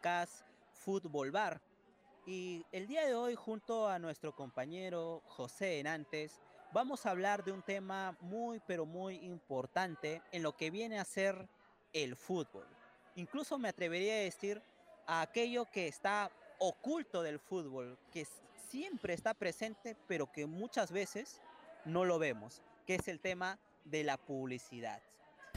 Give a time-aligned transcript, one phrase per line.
[0.00, 1.60] podcast Fútbol Bar.
[2.26, 6.40] Y el día de hoy, junto a nuestro compañero José Enantes,
[6.72, 11.04] vamos a hablar de un tema muy, pero muy importante en lo que viene a
[11.04, 11.46] ser
[11.92, 12.66] el fútbol.
[13.16, 14.62] Incluso me atrevería a decir
[15.06, 18.26] a aquello que está oculto del fútbol, que
[18.70, 21.42] siempre está presente, pero que muchas veces
[21.84, 25.02] no lo vemos, que es el tema de la publicidad.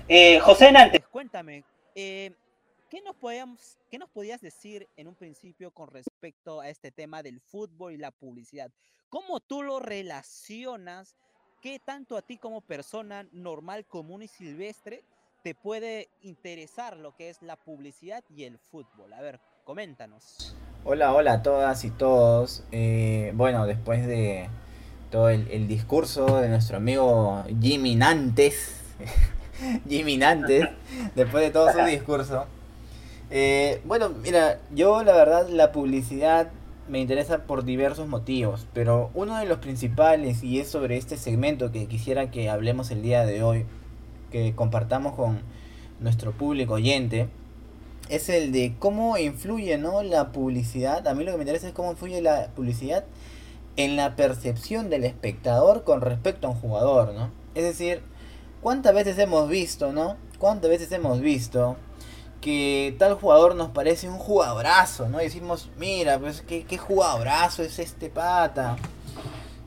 [0.09, 1.63] Eh, José Nantes, cuéntame,
[1.95, 2.33] eh,
[2.93, 7.23] ¿qué, nos podíamos, ¿qué nos podías decir en un principio con respecto a este tema
[7.23, 8.69] del fútbol y la publicidad?
[9.09, 11.15] ¿Cómo tú lo relacionas?
[11.59, 15.03] ¿Qué tanto a ti como persona normal, común y silvestre
[15.43, 19.11] te puede interesar lo que es la publicidad y el fútbol?
[19.13, 20.55] A ver, coméntanos.
[20.85, 22.63] Hola, hola a todas y todos.
[22.71, 24.51] Eh, bueno, después de
[25.09, 28.83] todo el, discurso de nuestro amigo Jimmy Nantes,
[29.89, 30.69] Jimmy Nantes,
[31.15, 32.45] después de todo su discurso.
[33.35, 36.51] Eh, bueno, mira, yo la verdad la publicidad
[36.87, 41.71] me interesa por diversos motivos, pero uno de los principales, y es sobre este segmento
[41.71, 43.65] que quisiera que hablemos el día de hoy,
[44.29, 45.41] que compartamos con
[45.99, 47.27] nuestro público oyente,
[48.07, 50.03] es el de cómo influye ¿no?
[50.03, 51.07] la publicidad.
[51.07, 53.03] A mí lo que me interesa es cómo influye la publicidad
[53.77, 57.31] en la percepción del espectador con respecto a un jugador, ¿no?
[57.55, 58.03] Es decir,
[58.61, 60.17] ¿cuántas veces hemos visto, ¿no?
[60.37, 61.77] ¿Cuántas veces hemos visto
[62.43, 65.21] que tal jugador nos parece un jugadorazo, ¿no?
[65.21, 68.75] Y decimos, mira, pues qué, qué es este pata.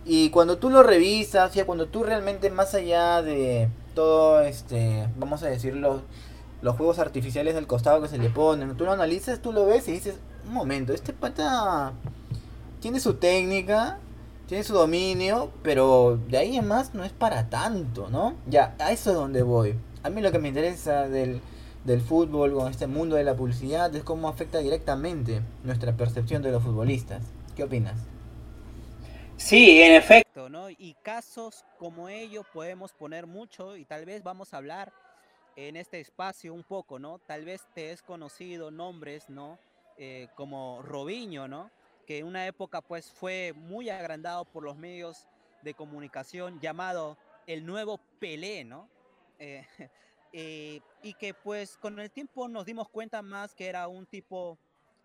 [0.04, 5.42] Y cuando tú lo revisas, ya cuando tú realmente más allá de todo este, vamos
[5.42, 6.02] a decirlo,
[6.60, 9.88] los juegos artificiales del costado que se le ponen, tú lo analizas, tú lo ves
[9.88, 11.94] y dices, un momento, este pata
[12.80, 13.98] tiene su técnica,
[14.48, 18.34] tiene su dominio, pero de ahí en más no es para tanto, ¿no?
[18.46, 19.76] Ya, a eso es donde voy.
[20.02, 21.40] A mí lo que me interesa del,
[21.86, 26.50] del fútbol con este mundo de la publicidad es cómo afecta directamente nuestra percepción de
[26.50, 27.22] los futbolistas.
[27.54, 27.94] ¿Qué opinas?
[29.36, 30.68] Sí, en efecto, ¿no?
[30.68, 34.92] Y casos como ellos podemos poner mucho y tal vez vamos a hablar
[35.54, 37.20] en este espacio un poco, ¿no?
[37.20, 39.56] Tal vez te es conocido nombres, ¿no?
[39.96, 41.70] Eh, como Robinho, ¿no?
[42.04, 45.28] Que en una época pues fue muy agrandado por los medios
[45.62, 47.16] de comunicación llamado
[47.46, 48.88] el nuevo Pelé, ¿no?
[49.38, 49.64] Eh,
[50.32, 54.58] Eh, y que pues con el tiempo nos dimos cuenta más que era un tipo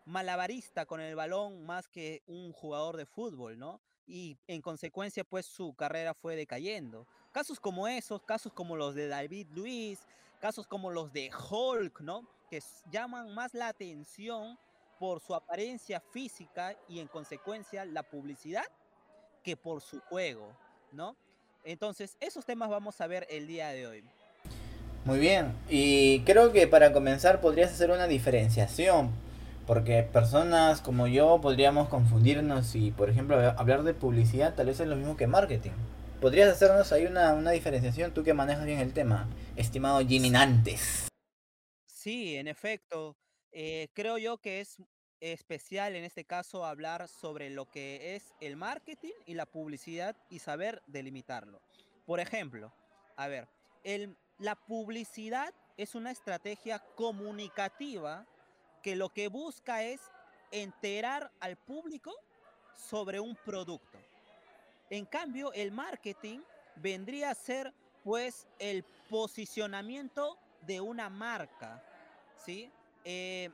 [0.06, 3.80] malabarista con el balón más que un jugador de fútbol, ¿no?
[4.08, 7.08] Y en consecuencia pues su carrera fue decayendo.
[7.32, 10.00] Casos como esos, casos como los de David Luis,
[10.40, 12.28] casos como los de Hulk, ¿no?
[12.50, 12.62] Que
[12.92, 14.58] llaman más la atención
[15.00, 18.66] por su apariencia física y en consecuencia la publicidad
[19.44, 20.56] que por su juego,
[20.92, 21.16] ¿no?
[21.64, 24.04] Entonces, esos temas vamos a ver el día de hoy.
[25.04, 29.10] Muy bien, y creo que para comenzar podrías hacer una diferenciación,
[29.66, 34.88] porque personas como yo podríamos confundirnos y, por ejemplo, hablar de publicidad tal vez es
[34.88, 35.72] lo mismo que marketing.
[36.22, 41.08] ¿Podrías hacernos ahí una, diferenciación, tú que manejas bien el tema, estimado Jimmy Nantes?
[41.88, 43.18] Sí, en efecto,
[43.52, 44.78] eh, creo yo que es
[45.20, 50.38] especial en este caso hablar sobre lo que es el marketing y la publicidad y
[50.38, 51.60] saber delimitarlo.
[52.06, 52.72] Por ejemplo,
[53.16, 53.48] a ver,
[53.84, 58.26] el, la publicidad es una estrategia comunicativa
[58.82, 60.02] que lo que busca es
[60.50, 62.12] enterar al público
[62.76, 64.00] sobre un producto.
[64.90, 66.40] En cambio, el marketing
[66.76, 67.72] vendría a ser
[68.04, 71.84] pues el posicionamiento de una marca,
[72.44, 72.72] ¿sí?
[73.06, 73.52] Eh,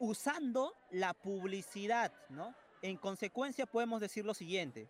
[0.00, 2.56] usando la publicidad, ¿no?
[2.82, 4.88] En consecuencia podemos decir lo siguiente,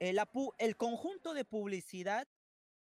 [0.00, 0.18] el,
[0.56, 2.26] el conjunto de publicidad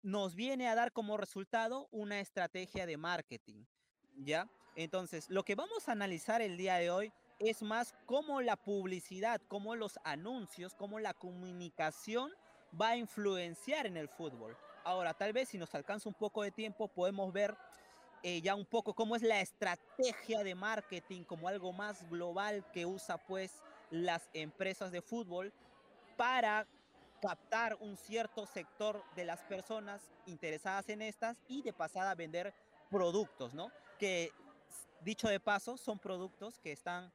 [0.01, 3.65] nos viene a dar como resultado una estrategia de marketing,
[4.17, 4.49] ¿ya?
[4.75, 9.41] Entonces, lo que vamos a analizar el día de hoy es más cómo la publicidad,
[9.47, 12.31] cómo los anuncios, cómo la comunicación
[12.79, 14.55] va a influenciar en el fútbol.
[14.83, 17.55] Ahora, tal vez si nos alcanza un poco de tiempo, podemos ver
[18.23, 22.85] eh, ya un poco cómo es la estrategia de marketing como algo más global que
[22.85, 25.53] usa pues las empresas de fútbol
[26.17, 26.67] para
[27.19, 32.53] captar un cierto sector de las personas interesadas en estas y de pasada vender
[32.89, 33.71] productos, ¿no?
[33.97, 34.31] Que
[35.01, 37.11] dicho de paso son productos que están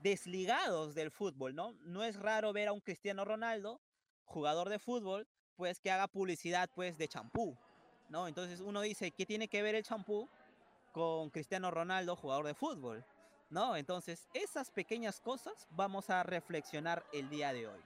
[0.00, 1.72] desligados del fútbol, ¿no?
[1.84, 3.80] No es raro ver a un Cristiano Ronaldo,
[4.26, 5.26] jugador de fútbol,
[5.56, 7.56] pues que haga publicidad pues de champú,
[8.08, 8.28] ¿no?
[8.28, 10.28] Entonces uno dice, ¿qué tiene que ver el champú
[10.92, 13.04] con Cristiano Ronaldo, jugador de fútbol?
[13.50, 13.76] ¿No?
[13.76, 17.80] Entonces, esas pequeñas cosas vamos a reflexionar el día de hoy.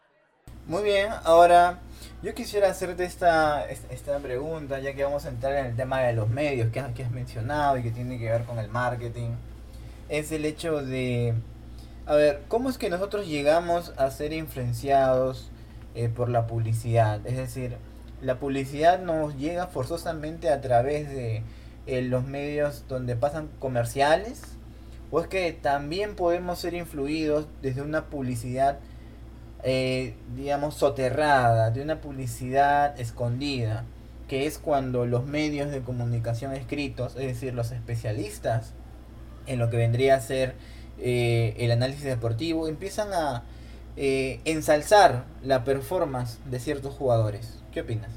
[0.68, 1.80] Muy bien, ahora
[2.22, 6.12] yo quisiera hacerte esta, esta pregunta, ya que vamos a entrar en el tema de
[6.12, 9.30] los medios que has, has mencionado y que tiene que ver con el marketing.
[10.08, 11.34] es el hecho de,
[12.06, 15.50] a ver, ¿cómo es que nosotros llegamos a ser influenciados
[15.96, 17.26] eh, por la publicidad?
[17.26, 17.76] Es decir,
[18.20, 21.42] la publicidad nos llega forzosamente a través de
[21.88, 24.42] eh, los medios donde pasan comerciales,
[25.10, 28.78] o es que también podemos ser influidos desde una publicidad,
[29.62, 33.84] eh, digamos, soterrada, de una publicidad escondida
[34.28, 38.72] que es cuando los medios de comunicación escritos, es decir, los especialistas
[39.46, 40.54] en lo que vendría a ser
[40.98, 43.42] eh, el análisis deportivo, empiezan a
[43.96, 47.62] eh, ensalzar la performance de ciertos jugadores.
[47.72, 48.10] ¿Qué opinas?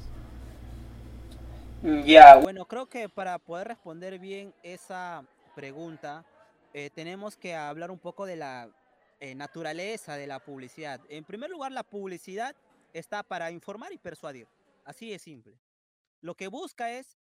[2.06, 5.22] Ya, bueno, creo que para poder responder bien esa
[5.54, 6.24] pregunta,
[6.72, 8.68] eh, tenemos que hablar un poco de la
[9.34, 11.00] naturaleza de la publicidad.
[11.08, 12.54] En primer lugar, la publicidad
[12.92, 14.48] está para informar y persuadir.
[14.84, 15.58] Así de simple.
[16.20, 17.18] Lo que busca es,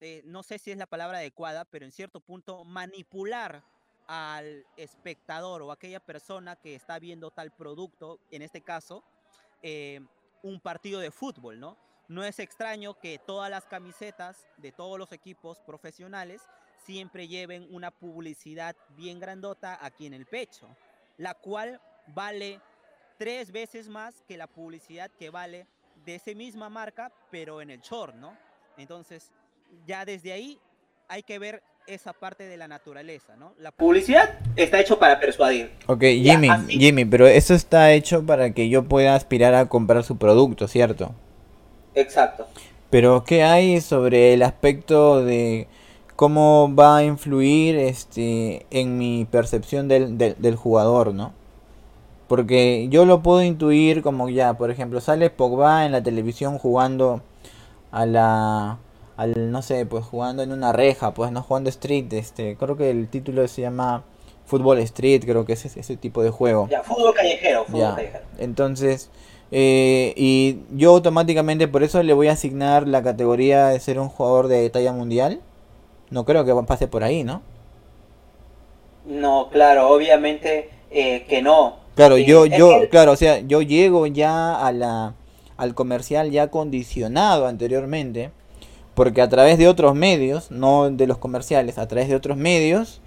[0.00, 3.64] eh, no sé si es la palabra adecuada, pero en cierto punto manipular
[4.06, 9.02] al espectador o aquella persona que está viendo tal producto, en este caso,
[9.62, 10.00] eh,
[10.42, 11.76] un partido de fútbol, ¿no?
[12.08, 16.42] No es extraño que todas las camisetas de todos los equipos profesionales
[16.84, 20.68] siempre lleven una publicidad bien grandota aquí en el pecho,
[21.18, 22.60] la cual vale
[23.18, 25.66] tres veces más que la publicidad que vale
[26.04, 28.36] de esa misma marca, pero en el short, ¿no?
[28.76, 29.32] Entonces,
[29.86, 30.58] ya desde ahí
[31.08, 33.54] hay que ver esa parte de la naturaleza, ¿no?
[33.58, 35.70] La publicidad está hecho para persuadir.
[35.86, 40.18] Ok, Jimmy, Jimmy, pero eso está hecho para que yo pueda aspirar a comprar su
[40.18, 41.14] producto, ¿cierto?
[41.94, 42.46] Exacto.
[42.90, 45.68] Pero, ¿qué hay sobre el aspecto de
[46.16, 51.32] cómo va a influir este en mi percepción del, del, del jugador, ¿no?
[52.28, 57.22] Porque yo lo puedo intuir como ya, por ejemplo, sale Pogba en la televisión jugando
[57.92, 58.78] a la
[59.16, 62.90] al no sé, pues jugando en una reja, pues no jugando street, este, creo que
[62.90, 64.04] el título se llama
[64.44, 66.68] Fútbol Street, creo que es ese, tipo de juego.
[66.70, 68.24] Ya, fútbol callejero, fútbol callejero.
[68.38, 69.10] Entonces,
[69.50, 74.08] eh, y yo automáticamente por eso le voy a asignar la categoría de ser un
[74.08, 75.40] jugador de talla mundial.
[76.10, 77.42] No creo que pase por ahí, ¿no?
[79.06, 81.76] No, claro, obviamente eh, que no.
[81.94, 85.14] Claro, yo, yo, claro, o sea, yo llego ya a la,
[85.56, 88.30] al comercial ya condicionado anteriormente,
[88.94, 93.00] porque a través de otros medios, no de los comerciales, a través de otros medios,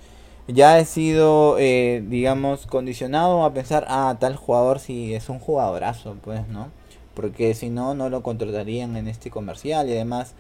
[0.48, 6.16] ya he sido, eh, digamos, condicionado a pensar, ah, tal jugador si es un jugadorazo,
[6.24, 6.72] pues, ¿no?
[7.14, 10.34] Porque si no, no lo contratarían en este comercial y además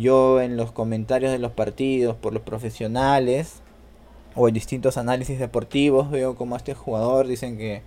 [0.00, 3.62] yo en los comentarios de los partidos por los profesionales
[4.34, 7.82] o en distintos análisis deportivos veo como este jugador dicen que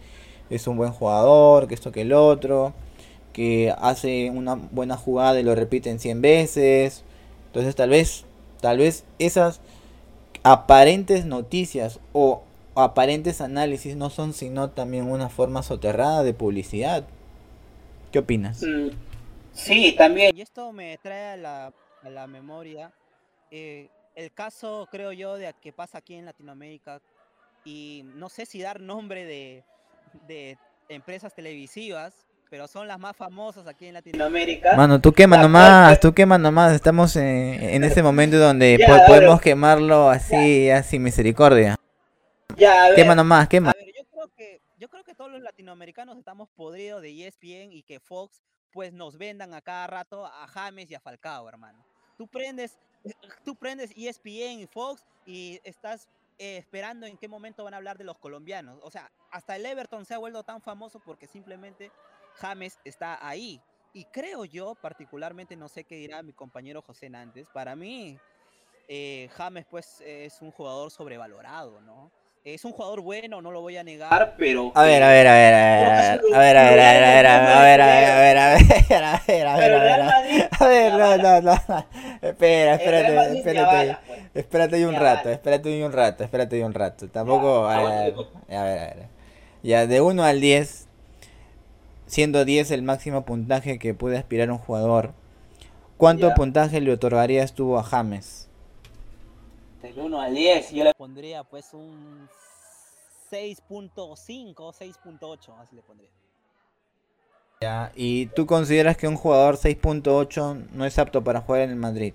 [0.49, 2.73] es un buen jugador, que esto que el otro,
[3.31, 7.03] que hace una buena jugada y lo repiten 100 veces.
[7.47, 8.25] Entonces tal vez,
[8.61, 9.61] tal vez esas
[10.43, 12.43] aparentes noticias o
[12.75, 17.05] aparentes análisis no son sino también una forma soterrada de publicidad.
[18.11, 18.61] ¿Qué opinas?
[18.61, 18.89] Mm,
[19.53, 20.35] sí, también.
[20.35, 21.73] Y esto me trae a la,
[22.03, 22.91] a la memoria
[23.55, 27.01] eh, el caso, creo yo, de que pasa aquí en Latinoamérica,
[27.63, 29.63] y no sé si dar nombre de,
[30.27, 30.57] de
[30.89, 34.75] empresas televisivas, pero son las más famosas aquí en Latinoamérica.
[34.75, 37.23] Mano, tú quema nomás, tú quema nomás, estamos en,
[37.61, 41.75] en ese momento donde podemos quemarlo así, así misericordia.
[42.55, 43.69] Ya, ver, quema nomás, quema.
[43.69, 47.71] A ver, yo creo que yo creo que todos los latinoamericanos estamos podridos de ESPN
[47.71, 51.92] y que Fox pues nos vendan a cada rato a James y a Falcao, hermano.
[52.17, 52.77] Tú prendes
[53.43, 57.97] tú prendes ESPN y Fox y estás eh, esperando en qué momento van a hablar
[57.97, 58.79] de los colombianos.
[58.81, 61.91] O sea, hasta el Everton se ha vuelto tan famoso porque simplemente
[62.35, 63.61] James está ahí.
[63.93, 68.17] Y creo yo, particularmente, no sé qué dirá mi compañero José Nández, para mí
[68.87, 72.11] eh, James pues es un jugador sobrevalorado, ¿no?
[72.43, 74.73] Es un jugador bueno, no lo voy a negar, pero...
[74.75, 77.39] A ver, a ver, a ver, a ver, a ver, a ver, a ver, a
[77.39, 80.49] ver, a ver, a ver, a ver, a ver, a ver, a ver, a ver,
[80.51, 81.87] a ver, no, no, no,
[82.33, 83.97] espera, espérate, espérate,
[84.33, 88.13] espérate ahí un rato, espérate ahí un rato, espérate un rato, tampoco, a ver,
[88.49, 89.07] a ver, a ver,
[89.63, 90.87] ya, de 1 al 10,
[92.05, 95.13] siendo 10 el máximo puntaje que puede aspirar un jugador,
[95.97, 98.49] ¿cuánto puntaje le otorgarías tú a James?
[99.81, 102.27] Del 1 al 10, yo le pondría pues un
[103.31, 103.95] 6.5,
[104.55, 106.09] 6.8, así le pondría.
[107.61, 111.75] Ya, ¿y tú consideras que un jugador 6.8 no es apto para jugar en el
[111.77, 112.13] Madrid?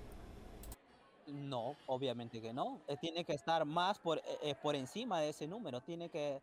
[1.31, 2.79] No, obviamente que no.
[2.87, 5.81] Eh, tiene que estar más por, eh, eh, por encima de ese número.
[5.81, 6.41] Tiene que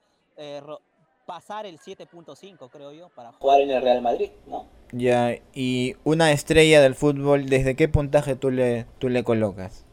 [1.25, 4.66] pasar el 7.5, creo yo, para jugar en el Real Madrid, ¿no?
[4.93, 9.87] Ya, y una estrella del fútbol, ¿desde qué puntaje tú le, tú le colocas?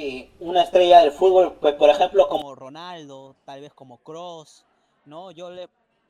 [0.00, 4.64] eh, una estrella del fútbol, pues por ejemplo como Ronaldo, tal vez como Cross,
[5.04, 5.30] ¿no?
[5.30, 5.68] Yo le,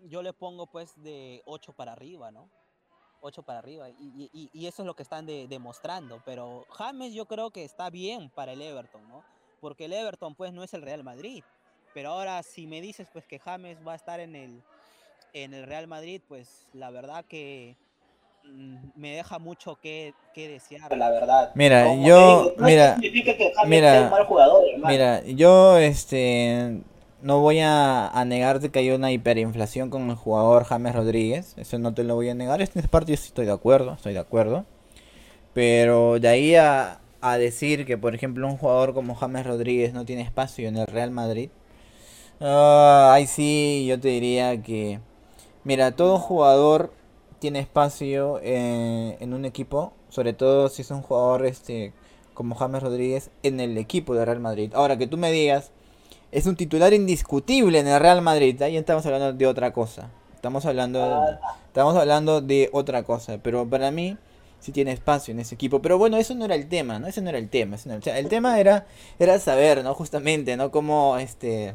[0.09, 2.49] yo le pongo pues de 8 para arriba, ¿no?
[3.21, 3.89] 8 para arriba.
[3.89, 6.23] Y, eso es lo que están demostrando.
[6.25, 9.23] Pero James yo creo que está bien para el Everton, ¿no?
[9.61, 11.43] Porque el Everton pues no es el Real Madrid.
[11.93, 14.63] Pero ahora si me dices pues que James va a estar en el,
[15.33, 17.77] en el Real Madrid, pues la verdad que
[18.45, 21.51] mm, me deja mucho que, desear, la verdad.
[21.55, 22.97] Mira, yo, mira,
[23.67, 24.11] mira,
[24.77, 26.81] mira, yo, este,
[27.23, 31.55] no voy a, a negarte que hay una hiperinflación con el jugador James Rodríguez.
[31.57, 32.63] Eso no te lo voy a negar.
[32.63, 34.65] Esta parte sí estoy de acuerdo, estoy de acuerdo.
[35.53, 40.05] Pero de ahí a, a decir que, por ejemplo, un jugador como James Rodríguez no
[40.05, 41.51] tiene espacio en el Real Madrid.
[42.41, 45.01] Uh, ahí sí, yo te diría que,
[45.65, 46.93] mira, todo jugador
[47.39, 51.93] tiene espacio en, en un equipo, sobre todo si es un jugador este
[52.33, 54.73] como James Rodríguez en el equipo de Real Madrid.
[54.75, 55.73] Ahora que tú me digas
[56.33, 58.61] es un titular indiscutible en el Real Madrid.
[58.63, 60.11] Ahí estamos hablando de otra cosa.
[60.35, 63.39] Estamos hablando, de, estamos hablando de otra cosa.
[63.43, 64.17] Pero para mí
[64.61, 65.83] sí tiene espacio en ese equipo.
[65.83, 67.09] Pero bueno, eso no era el tema, ¿no?
[67.09, 67.77] Ese no era el tema.
[67.85, 68.87] el, tema era,
[69.19, 69.95] era saber, ¿no?
[69.95, 70.71] Justamente, ¿no?
[70.71, 71.75] Cómo este.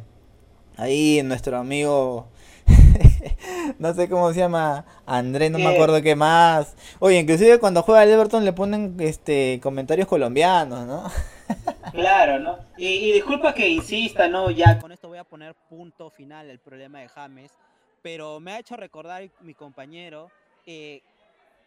[0.77, 2.27] Ahí nuestro amigo.
[3.79, 4.85] no sé cómo se llama.
[5.05, 6.75] Andrés, no me acuerdo qué más.
[7.00, 11.03] Oye, inclusive cuando juega el Everton le ponen este comentarios colombianos, ¿no?
[11.91, 12.59] Claro, ¿no?
[12.77, 14.51] Y, disculpa que insista, ¿no?
[14.51, 17.51] Ya con esto voy a poner punto final al problema de James,
[18.01, 20.29] pero me ha hecho recordar mi compañero
[20.65, 21.01] eh,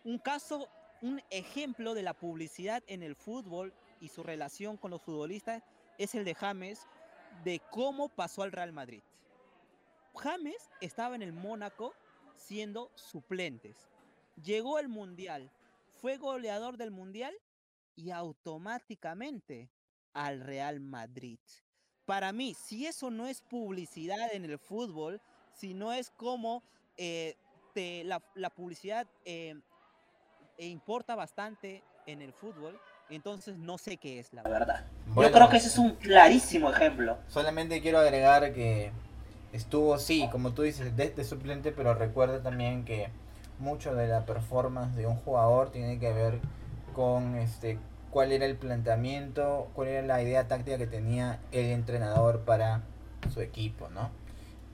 [0.04, 0.68] un caso,
[1.02, 5.62] un ejemplo de la publicidad en el fútbol y su relación con los futbolistas
[5.98, 6.86] es el de James,
[7.44, 9.02] de cómo pasó al Real Madrid.
[10.14, 11.94] James estaba en el Mónaco
[12.36, 13.88] siendo suplentes.
[14.42, 15.50] Llegó al Mundial,
[16.00, 17.34] fue goleador del Mundial
[17.98, 19.68] y automáticamente
[20.14, 21.40] al Real Madrid.
[22.06, 25.20] Para mí, si eso no es publicidad en el fútbol,
[25.52, 26.62] si no es como
[26.96, 27.34] eh,
[27.74, 29.56] la, publicidad eh,
[30.56, 34.86] e importa bastante en el fútbol, entonces no sé qué es la verdad.
[35.16, 37.18] Yo creo que ese es un clarísimo ejemplo.
[37.26, 38.92] Solamente quiero agregar que
[39.52, 43.10] estuvo, sí, como tú dices, de suplente, pero recuerda también que
[43.58, 46.40] mucho de la performance de un jugador tiene que ver
[46.94, 47.78] con este
[48.10, 52.82] cuál era el planteamiento, cuál era la idea táctica que tenía el entrenador para
[53.32, 54.10] su equipo, ¿no?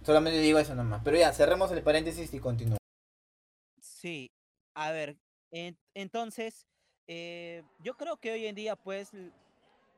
[0.02, 1.02] Solamente digo eso nomás.
[1.04, 2.78] Pero ya, cerremos el paréntesis y continuamos.
[3.80, 4.30] Sí,
[4.74, 5.16] a ver,
[5.94, 6.66] entonces,
[7.06, 9.12] eh, yo creo que hoy en día, pues,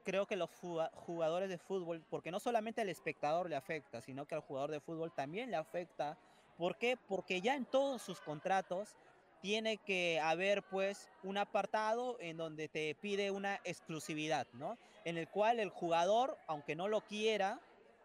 [0.05, 0.51] creo que los
[0.95, 4.81] jugadores de fútbol, porque no solamente al espectador le afecta, sino que al jugador de
[4.81, 6.19] fútbol también le afecta.
[6.57, 6.97] ¿Por qué?
[6.97, 8.97] Porque ya en todos sus contratos
[9.47, 14.77] tiene que haber pues un apartado en donde te pide una exclusividad, ¿no?
[15.05, 17.61] En el cual el jugador, aunque no lo quiera,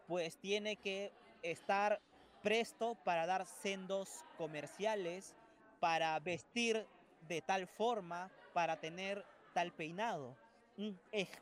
[0.06, 1.10] pues tiene que
[1.42, 2.00] estar
[2.44, 5.34] presto para dar sendos comerciales,
[5.80, 6.86] para vestir
[7.26, 10.36] de tal forma, para tener tal peinado.
[10.76, 10.96] Un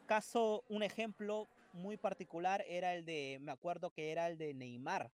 [0.06, 5.10] caso, un ejemplo muy particular era el de, me acuerdo que era el de Neymar,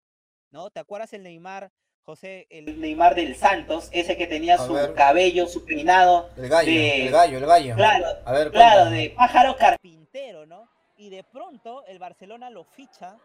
[0.52, 0.70] ¿no?
[0.70, 1.72] ¿Te acuerdas el Neymar
[2.06, 6.30] José, el Neymar del Santos, ese que tenía su cabello, su peinado.
[6.38, 7.76] El gallo, el gallo, el gallo.
[7.76, 10.70] Claro, a ver, claro de pájaro carpintero, ¿no?
[10.98, 13.18] Y de pronto el Barcelona lo ficha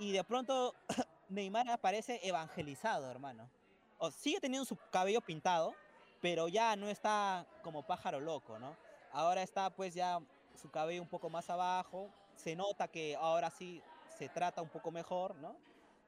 [0.00, 0.74] y de pronto
[1.28, 3.48] Neymar aparece evangelizado, hermano.
[3.98, 5.76] O sigue teniendo su cabello pintado,
[6.20, 8.76] pero ya no está como pájaro loco, ¿no?
[9.12, 10.18] Ahora está pues ya
[10.60, 13.80] su cabello un poco más abajo, se nota que ahora sí
[14.18, 15.54] se trata un poco mejor, ¿no?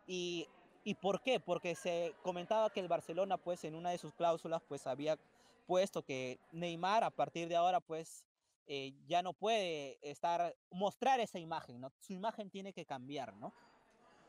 [0.09, 0.49] Y
[0.89, 1.39] ¿Y por qué?
[1.39, 5.19] Porque se comentaba que el Barcelona, pues, en una de sus cláusulas, pues, había
[5.67, 8.25] puesto que Neymar, a partir de ahora, pues,
[8.69, 11.93] eh, ya no puede estar, mostrar esa imagen, ¿no?
[11.99, 13.53] Su imagen tiene que cambiar, ¿no?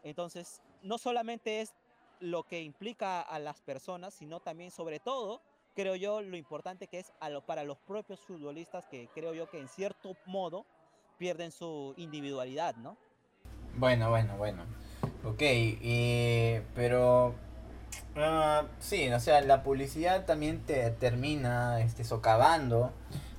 [0.03, 1.73] Entonces, no solamente es
[2.19, 5.41] lo que implica a las personas, sino también, sobre todo,
[5.75, 9.49] creo yo, lo importante que es a lo, para los propios futbolistas que creo yo
[9.49, 10.65] que en cierto modo
[11.17, 12.97] pierden su individualidad, ¿no?
[13.77, 14.65] Bueno, bueno, bueno.
[15.23, 15.43] Ok,
[16.75, 17.35] pero
[18.15, 22.93] uh, sí, o sea, la publicidad también te termina este, socavando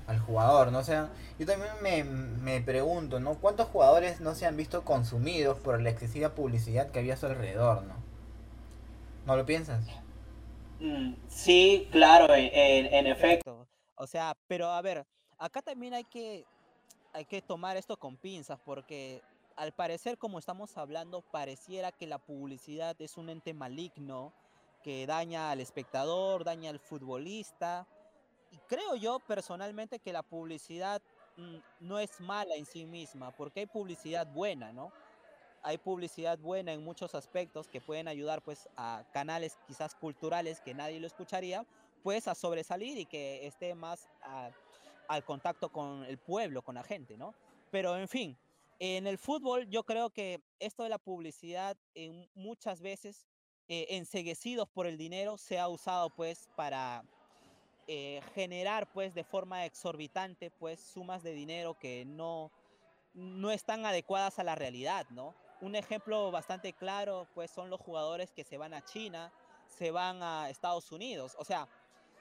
[0.05, 0.79] al jugador, ¿no?
[0.79, 1.09] O sea,
[1.39, 3.35] yo también me, me pregunto, ¿no?
[3.35, 7.25] ¿Cuántos jugadores no se han visto consumidos por la excesiva publicidad que había a su
[7.25, 7.95] alrededor, ¿no?
[9.25, 9.83] ¿No lo piensas?
[10.79, 13.67] Mm, sí, claro, en, en efecto.
[13.95, 15.05] O sea, pero a ver,
[15.37, 16.45] acá también hay que,
[17.13, 19.21] hay que tomar esto con pinzas porque
[19.55, 24.33] al parecer, como estamos hablando, pareciera que la publicidad es un ente maligno
[24.83, 27.87] que daña al espectador, daña al futbolista.
[28.51, 31.01] Y creo yo personalmente que la publicidad
[31.37, 34.91] mm, no es mala en sí misma, porque hay publicidad buena, ¿no?
[35.63, 40.73] Hay publicidad buena en muchos aspectos que pueden ayudar pues a canales quizás culturales que
[40.73, 41.65] nadie lo escucharía,
[42.01, 44.09] pues a sobresalir y que esté más
[45.07, 47.35] al contacto con el pueblo, con la gente, ¿no?
[47.69, 48.35] Pero en fin,
[48.83, 53.27] en el fútbol yo creo que esto de la publicidad en muchas veces
[53.67, 57.03] eh, enseguecidos por el dinero se ha usado pues para
[57.85, 62.51] eh, generar pues de forma exorbitante pues sumas de dinero que no,
[63.13, 65.35] no están adecuadas a la realidad, ¿no?
[65.61, 69.31] Un ejemplo bastante claro pues son los jugadores que se van a China,
[69.67, 71.67] se van a Estados Unidos, o sea,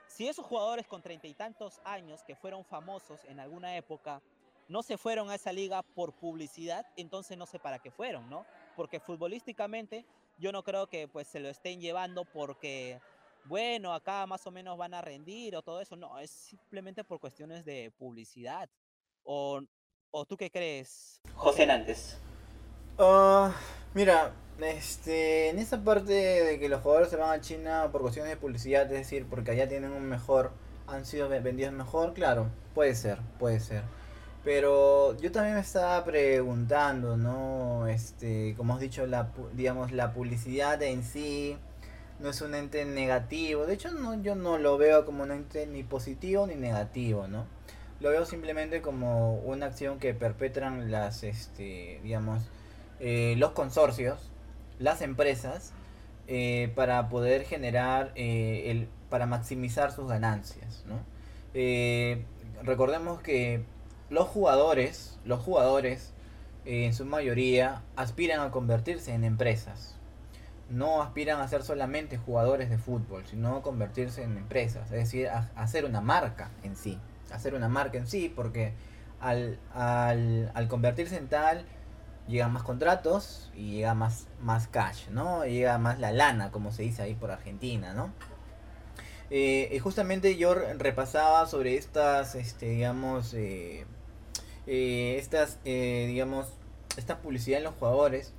[0.09, 4.21] si esos jugadores con treinta y tantos años que fueron famosos en alguna época
[4.71, 8.47] no se fueron a esa liga por publicidad, entonces no sé para qué fueron, ¿no?
[8.77, 10.07] Porque futbolísticamente
[10.39, 13.01] yo no creo que pues se lo estén llevando porque
[13.45, 15.97] bueno, acá más o menos van a rendir o todo eso.
[15.97, 18.71] No, es simplemente por cuestiones de publicidad.
[19.25, 19.61] ¿O,
[20.13, 22.19] o tú qué crees, José Nantes?
[22.97, 23.51] Uh,
[23.93, 28.31] mira, este, en esa parte de que los jugadores se van a China por cuestiones
[28.31, 30.53] de publicidad, es decir, porque allá tienen un mejor,
[30.87, 33.83] han sido vendidos mejor, claro, puede ser, puede ser.
[34.43, 37.87] Pero yo también me estaba preguntando, ¿no?
[37.89, 41.59] Este, como has dicho, la, digamos, la publicidad en sí
[42.21, 43.67] no es un ente negativo.
[43.67, 47.47] De hecho, no, yo no lo veo como un ente ni positivo ni negativo, ¿no?
[48.01, 52.43] Lo veo simplemente como una acción que perpetran las, este, digamos,
[52.99, 54.31] eh, los consorcios,
[54.79, 55.73] las empresas,
[56.29, 61.01] eh, para poder generar, eh, el, para maximizar sus ganancias, ¿no?
[62.63, 63.65] recordemos que
[64.11, 66.13] los jugadores, los jugadores,
[66.67, 69.97] en su mayoría, aspiran a convertirse en empresas
[70.71, 75.85] no aspiran a ser solamente jugadores de fútbol, sino convertirse en empresas, es decir, hacer
[75.85, 76.99] una marca en sí,
[77.33, 78.73] hacer una marca en sí, porque
[79.21, 81.67] al, al, convertirse en tal,
[82.29, 85.45] llegan más contratos y llega más, más cash, ¿no?
[85.45, 88.13] Llega más la lana, como se dice ahí por Argentina, ¿no?
[89.31, 93.87] Eh, y justamente yo repasaba sobre estas, este, digamos, eh,
[94.67, 96.49] eh, estas, digamos,
[96.97, 98.33] esta publicidad en los jugadores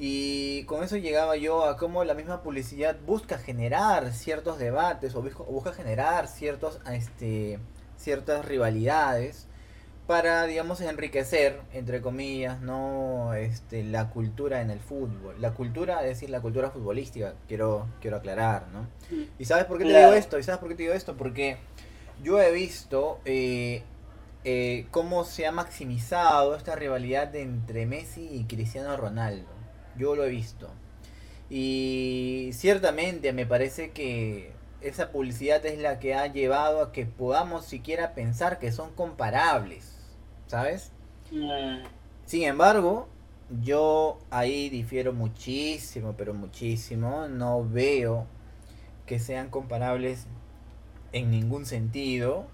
[0.00, 5.22] y con eso llegaba yo a cómo la misma publicidad busca generar ciertos debates o
[5.22, 7.58] busca generar ciertos, este,
[7.96, 9.48] ciertas rivalidades
[10.06, 15.34] para, digamos, enriquecer, entre comillas, no este, la cultura en el fútbol.
[15.38, 18.86] La cultura, es decir, la cultura futbolística, quiero, quiero aclarar, ¿no?
[19.38, 20.38] ¿Y sabes por qué te digo esto?
[20.38, 21.16] ¿Y sabes por qué te digo esto?
[21.16, 21.58] Porque
[22.22, 23.82] yo he visto eh,
[24.44, 29.48] eh, cómo se ha maximizado esta rivalidad entre Messi y Cristiano Ronaldo.
[29.96, 30.70] Yo lo he visto.
[31.50, 37.64] Y ciertamente me parece que esa publicidad es la que ha llevado a que podamos
[37.64, 39.94] siquiera pensar que son comparables.
[40.46, 40.92] ¿Sabes?
[41.30, 41.84] Mm.
[42.24, 43.08] Sin embargo,
[43.62, 47.28] yo ahí difiero muchísimo, pero muchísimo.
[47.28, 48.26] No veo
[49.06, 50.26] que sean comparables
[51.12, 52.46] en ningún sentido.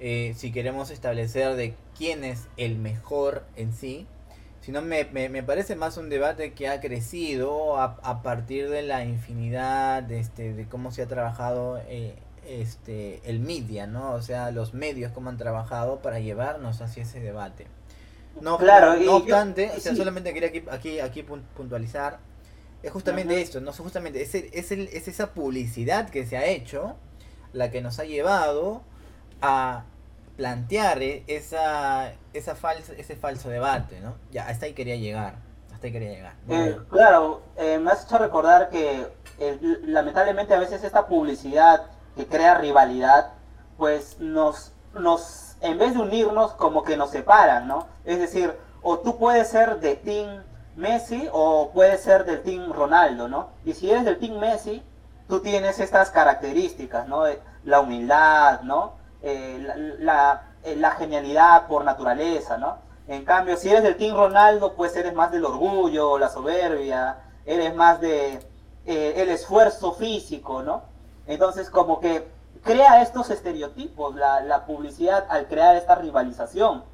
[0.00, 4.06] Eh, si queremos establecer de quién es el mejor en sí
[4.68, 9.02] sino me, me, parece más un debate que ha crecido a, a partir de la
[9.02, 14.12] infinidad de, este, de cómo se ha trabajado eh, este, el media, ¿no?
[14.12, 17.66] O sea, los medios cómo han trabajado para llevarnos hacia ese debate.
[18.42, 22.18] No, claro, no obstante, solamente quería aquí, aquí, aquí puntualizar,
[22.82, 26.94] es justamente esto, no justamente es, es, el, es esa publicidad que se ha hecho
[27.54, 28.82] la que nos ha llevado
[29.40, 29.84] a
[30.36, 34.14] plantear eh, esa, esa falsa, ese falso debate, ¿no?
[34.30, 35.34] Ya, hasta ahí quería llegar,
[35.72, 36.34] hasta ahí quería llegar.
[36.48, 39.06] Eh, claro, eh, me has hecho recordar que
[39.82, 43.32] lamentablemente a veces esta publicidad que crea rivalidad,
[43.76, 47.86] pues nos, nos, en vez de unirnos, como que nos separan, ¿no?
[48.04, 50.42] Es decir, o tú puedes ser de Team
[50.76, 53.50] Messi o puedes ser del Team Ronaldo, ¿no?
[53.64, 54.84] Y si eres del Team Messi,
[55.28, 57.24] tú tienes estas características, ¿no?
[57.64, 58.94] La humildad, ¿no?
[59.20, 62.78] Eh, la, eh, la, genialidad por naturaleza, ¿no?
[63.08, 67.74] En cambio, si eres del Team Ronaldo, pues eres más del orgullo, la soberbia, eres
[67.74, 68.34] más de
[68.86, 70.82] eh, el esfuerzo físico, ¿no?
[71.26, 72.28] Entonces, como que
[72.62, 76.84] crea estos estereotipos, la, la, publicidad, al crear esta rivalización.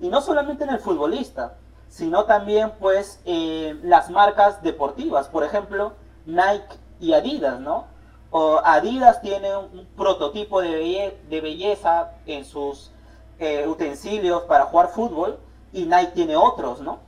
[0.00, 3.20] Y no solamente en el futbolista, sino también, pues,
[3.82, 5.92] las marcas deportivas, por ejemplo,
[6.24, 7.86] Nike y Adidas, ¿no?
[8.64, 12.90] Adidas tiene un, prototipo de, belleza en sus
[13.38, 15.38] eh, utensilios para jugar fútbol
[15.72, 16.98] y Nike tiene otros, ¿no?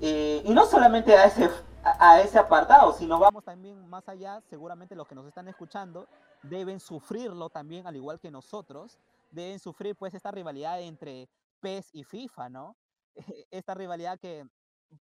[0.00, 1.48] Eh, y no solamente a ese,
[1.82, 6.08] a, ese apartado, sino vamos también más allá, seguramente los que nos están escuchando
[6.42, 8.98] deben sufrirlo también, al igual que nosotros,
[9.30, 11.28] deben sufrir pues esta rivalidad entre
[11.60, 12.76] PES y FIFA, ¿no?
[13.50, 14.46] Esta rivalidad que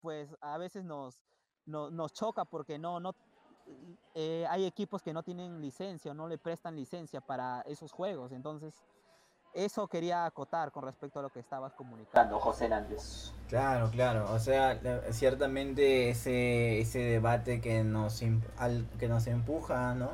[0.01, 1.21] pues a veces nos,
[1.67, 3.15] nos choca porque no, no
[4.15, 8.33] eh, hay equipos que no tienen licencia o no le prestan licencia para esos juegos.
[8.33, 8.85] Entonces,
[9.55, 13.33] eso quería acotar con respecto a lo que estabas comunicando, José Hernández.
[13.49, 14.33] Claro, claro.
[14.33, 18.23] O sea, ciertamente ese, ese debate que nos,
[18.59, 20.11] al, que nos empuja, ¿no?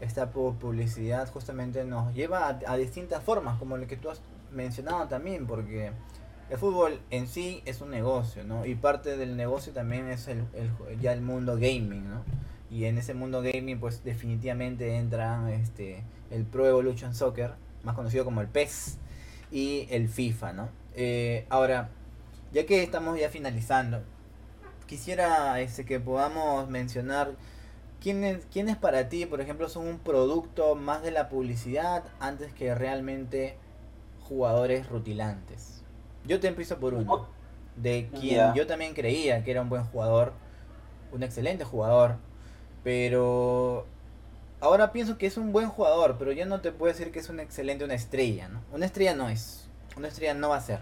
[0.00, 4.20] Esta publicidad justamente nos lleva a, distintas formas, como lo que tú has
[4.52, 5.92] mencionado también, porque
[6.50, 8.64] el fútbol en sí es un negocio, ¿no?
[8.64, 10.46] Y parte del negocio también es el,
[11.00, 12.22] ya el mundo gaming, ¿no?
[12.70, 17.52] Y en ese mundo gaming, pues definitivamente entra este, el Pro Evolution Soccer,
[17.84, 18.98] más conocido como el PES,
[19.50, 20.68] y el FIFA, ¿no?
[20.96, 21.90] Eh, ahora,
[22.52, 24.02] ya que estamos ya finalizando,
[24.86, 27.32] quisiera este, que podamos mencionar
[28.00, 32.74] quiénes, quiénes para ti, por ejemplo, son un producto más de la publicidad antes que
[32.74, 33.56] realmente
[34.20, 35.82] jugadores rutilantes.
[36.26, 37.28] Yo te empiezo por uno,
[37.76, 40.32] de quien yo también creía que era un buen jugador,
[41.12, 42.16] un excelente jugador,
[42.84, 43.86] pero
[44.60, 47.28] ahora pienso que es un buen jugador, pero ya no te puedo decir que es
[47.30, 48.60] un excelente, una estrella, ¿no?
[48.72, 49.68] Una estrella no es.
[49.96, 50.80] Una estrella no va a ser.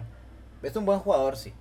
[0.63, 1.55] Es un buen jugador, sí.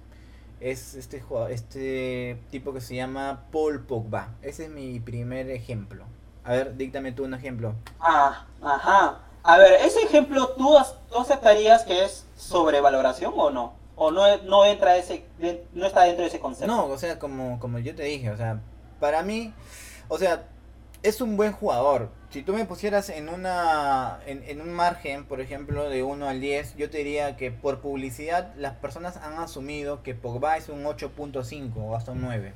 [0.60, 4.30] Es este jugador, este tipo que se llama Paul Pogba.
[4.42, 6.06] Ese es mi primer ejemplo.
[6.44, 7.76] A ver, díctame tú un ejemplo.
[8.00, 9.20] Ah, ajá.
[9.44, 10.76] A ver, ese ejemplo, ¿tú,
[11.18, 13.74] aceptarías que es sobrevaloración o no?
[13.96, 15.26] ¿O no, no entra ese,
[15.74, 16.74] no está dentro de ese concepto?
[16.74, 18.62] No, o sea, como, como yo te dije, o sea,
[19.00, 19.54] para mí,
[20.12, 20.44] o sea,
[21.04, 22.10] es un buen jugador.
[22.32, 26.76] Si tú me pusieras en una en, un margen, por ejemplo, de 1 al 10,
[26.76, 31.72] yo te diría que por publicidad las personas han asumido que Pogba es un 8.5
[31.78, 32.54] o hasta un 9.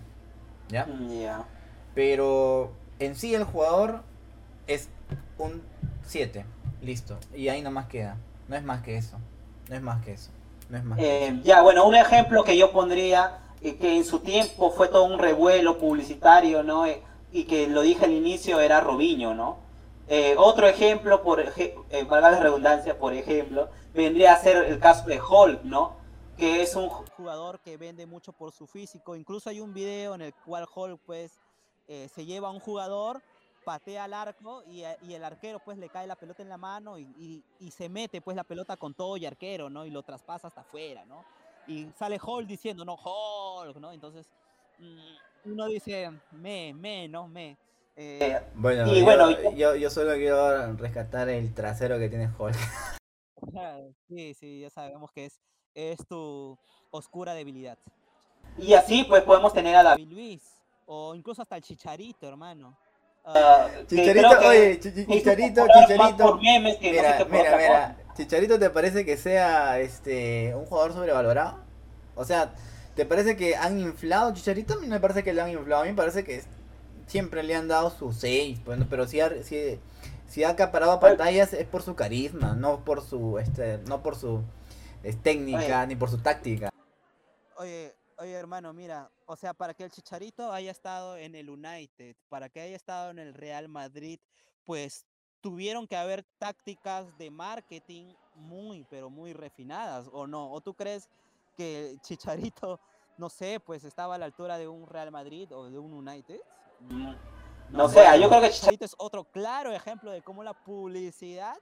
[0.67, 0.85] ¿Ya?
[0.85, 1.45] Mm,
[1.93, 4.01] Pero en sí el jugador
[4.67, 4.89] es
[5.37, 5.61] un
[6.03, 6.45] 7.
[6.81, 7.17] Listo.
[7.33, 8.17] Y ahí nomás queda.
[8.49, 9.17] No es más que eso.
[9.69, 10.29] No es más que eso.
[10.69, 14.19] No es más eh, Ya, bueno, un ejemplo que yo pondría, eh, que en su
[14.19, 16.85] tiempo fue todo un revuelo publicitario, ¿no?
[16.85, 17.01] Eh,
[17.35, 19.57] y que lo dije al inicio era Robinho, ¿no?
[20.07, 21.75] Eh, otro ejemplo, por eh,
[22.07, 25.97] valga la redundancia, por ejemplo, vendría a ser el caso de Hulk, ¿no?
[26.37, 29.17] Que es un jugador que vende mucho por su físico.
[29.17, 31.33] Incluso hay un video en el cual Hulk, pues,
[31.89, 33.21] eh, se lleva a un jugador,
[33.65, 37.43] patea al arco y, el arquero, pues, le cae la pelota en la mano y,
[37.69, 39.85] se mete, pues, la pelota con todo y arquero, ¿no?
[39.85, 41.25] Y lo traspasa hasta afuera, ¿no?
[41.67, 43.91] Y sale Hulk diciendo, no, Hulk, ¿no?
[43.91, 44.25] Entonces,
[44.79, 47.57] mm, uno dice, me, me, no, me.
[47.95, 52.55] Eh, bueno, y yo, bueno yo, yo, solo quiero rescatar el trasero que tiene Hulk.
[54.09, 55.39] Sí, sí, ya sabemos que es,
[55.75, 56.57] es tu
[56.89, 57.77] oscura debilidad.
[58.57, 60.41] Y así pues podemos tener a David Luis,
[60.85, 62.75] o incluso hasta el Chicharito, hermano.
[63.23, 66.37] Ah, chicharito, oye, Chicharito, Chicharito.
[66.37, 67.97] mira, mira, mira.
[68.15, 71.59] Chicharito, ¿te parece que sea este un jugador sobrevalorado?
[72.15, 72.53] O sea,
[72.95, 74.75] ¿Te parece que han inflado Chicharito?
[74.75, 75.81] A mí no me parece que le han inflado.
[75.81, 76.43] A mí me parece que
[77.07, 78.63] siempre le han dado su 6.
[78.63, 83.37] Bueno, pero si ha, si, ha acaparado pantallas es por su carisma, no por su
[83.37, 84.43] este no por su
[85.23, 86.69] técnica ni por su táctica.
[87.57, 92.15] Oye, oye hermano, mira, o sea, para que el Chicharito haya estado en el United,
[92.29, 94.19] para que haya estado en el Real Madrid,
[94.63, 95.05] pues
[95.41, 100.51] tuvieron que haber tácticas de marketing muy, pero muy refinadas, ¿o no?
[100.51, 101.07] ¿O tú crees
[101.55, 102.79] que Chicharito,
[103.17, 106.39] no sé, pues estaba a la altura de un Real Madrid o de un United.
[107.69, 111.55] No, sé, yo creo que Chicharito es otro claro ejemplo de cómo la publicidad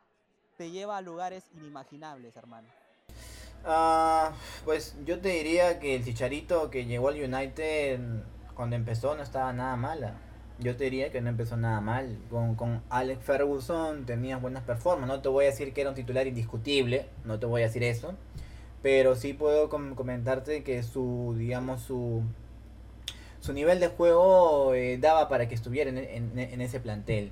[0.57, 2.67] te lleva a lugares inimaginables, hermano.
[3.65, 4.33] Ah,
[4.65, 7.99] pues yo te diría que el Chicharito que llegó al United
[8.55, 10.15] cuando empezó no estaba nada mala.
[10.59, 12.19] Yo te diría que no empezó nada mal.
[12.29, 15.15] Con, con Alex Ferguson tenías buenas performances.
[15.15, 17.83] No te voy a decir que era un titular indiscutible, no te voy a decir
[17.83, 18.15] eso
[18.83, 22.21] pero sí puedo comentarte que su, digamos, su,
[23.39, 27.31] su nivel de juego eh, daba para que estuviera en, ese plantel.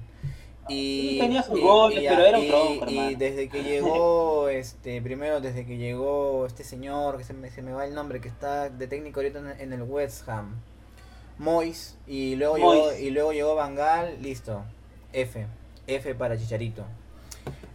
[0.69, 5.65] Y, tenía sus goles, pero era un tronco, y desde que llegó, este, primero desde
[5.65, 8.87] que llegó este señor, que se me, se me va el nombre, que está de
[8.87, 10.55] técnico ahorita en, el West Ham,
[11.37, 14.63] Mois, y luego llegó, y luego llegó Bangal, listo,
[15.11, 15.47] F,
[15.87, 16.85] F para Chicharito.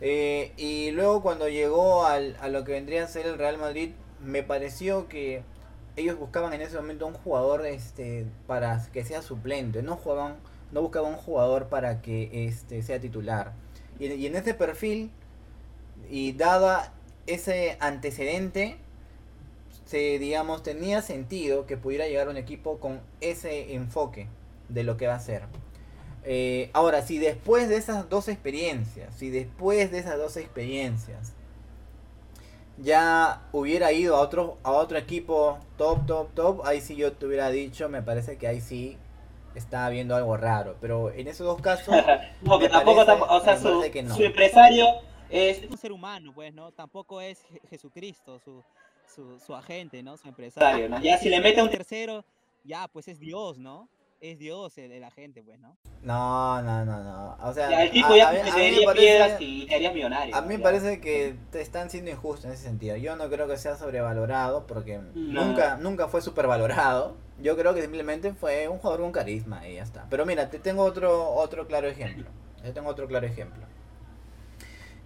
[0.01, 3.91] Eh, y luego cuando llegó al, a lo que vendría a ser el Real Madrid,
[4.21, 5.43] me pareció que
[5.97, 10.37] ellos buscaban en ese momento un jugador este, para que sea suplente, no jugaban,
[10.73, 13.53] no buscaban un jugador para que este, sea titular.
[13.99, 15.11] Y, en ese perfil,
[16.11, 16.93] y dada
[17.27, 18.77] ese antecedente,
[19.87, 24.29] se, digamos, tenía sentido que pudiera llegar un equipo con ese enfoque
[24.69, 25.45] de lo que va a ser.
[26.29, 31.33] Eh, ahora, si después de esas dos experiencias, si después de esas dos experiencias
[32.79, 37.27] ya hubiera ido a otro, a otro equipo top, top, top, ahí sí yo te
[37.27, 38.99] hubiera dicho, me parece que ahí sí
[39.55, 40.77] estaba viendo algo raro.
[40.81, 41.95] Pero en esos dos casos,
[42.43, 43.69] no, me tampoco, parece- tampoco- o sea, me su,
[44.19, 44.25] no.
[44.25, 44.87] empresario
[45.31, 46.71] es Es un ser humano, pues, ¿no?
[46.73, 48.63] Tampoco es Je- Jesucristo, su,
[49.15, 50.17] su, su agente, ¿no?
[50.19, 50.85] Su empresario.
[50.85, 51.03] empresario, ¿no?
[51.03, 52.25] Ya si le mete un tercero,
[52.65, 53.89] ya, pues es Dios, ¿no?
[54.21, 55.77] Es Dios el, el agente, pues, ¿no?
[56.03, 57.37] No, no, no, no.
[57.43, 59.03] O sea, ya, el tipo a- ya a mí- a te mí me daría parece-
[59.07, 60.35] piedras y te harías millonario.
[60.37, 62.97] A mí me parece que te están siendo injustos en ese sentido.
[62.97, 65.45] Yo no creo que sea sobrevalorado porque No.
[65.45, 67.15] nunca, nunca fue supervalorado.
[67.41, 70.07] Yo creo que simplemente fue un jugador con carisma y ya está.
[70.09, 72.31] Pero mira, te tengo otro, otro claro ejemplo.
[72.65, 73.65] Yo tengo otro claro ejemplo.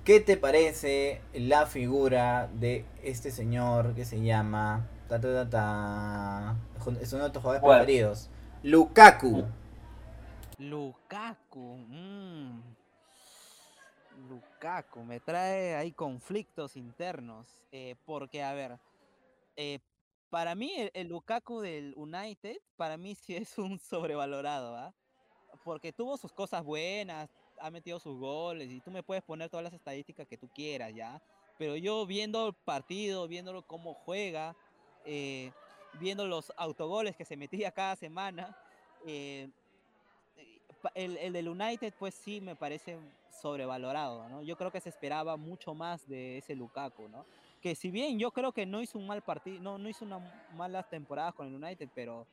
[0.05, 4.87] ¿Qué te parece la figura de este señor que se llama...
[5.09, 6.57] ta, ta, ta, ta,
[7.03, 8.31] es uno de tus jugadores preferidos.
[8.63, 9.45] Lukaku.
[10.59, 11.77] Lukaku.
[11.89, 12.63] mm.
[14.29, 17.47] Lukaku, me trae ahí conflictos internos.
[17.73, 18.79] eh, porque, a ver,
[19.57, 19.79] eh,
[20.29, 24.93] para mí el, Lukaku del United, para mí sí es un sobrevalorado, ¿ah?
[25.65, 29.65] Porque tuvo sus cosas buenas, ha metido sus goles y tú me puedes poner todas
[29.65, 31.23] las estadísticas que tú quieras, ¿ya?
[31.59, 34.55] Pero yo viendo el partido, viéndolo cómo juega,
[35.05, 35.51] eh,
[35.99, 38.57] viendo los autogoles que se metía cada semana,
[39.07, 39.49] eh,
[40.95, 42.99] el, el del United pues sí me parece
[43.31, 44.43] sobrevalorado, ¿no?
[44.43, 47.25] Yo creo que se esperaba mucho más de ese Lukaku, ¿no?
[47.61, 50.19] Que si bien yo creo que no hizo un mal partido, no, no hizo una
[50.55, 52.27] malas temporadas con el United, pero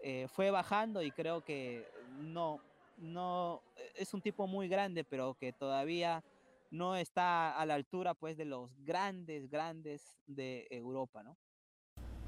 [0.00, 1.86] eh, fue bajando y creo que
[2.18, 2.60] no,
[2.98, 3.62] no,
[3.94, 6.22] es un tipo muy grande, pero que todavía
[6.70, 11.36] no está a la altura pues de los grandes, grandes de Europa, ¿no?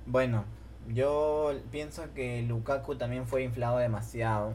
[0.06, 0.44] Bueno,
[0.88, 4.54] yo pienso que Lukaku también fue inflado demasiado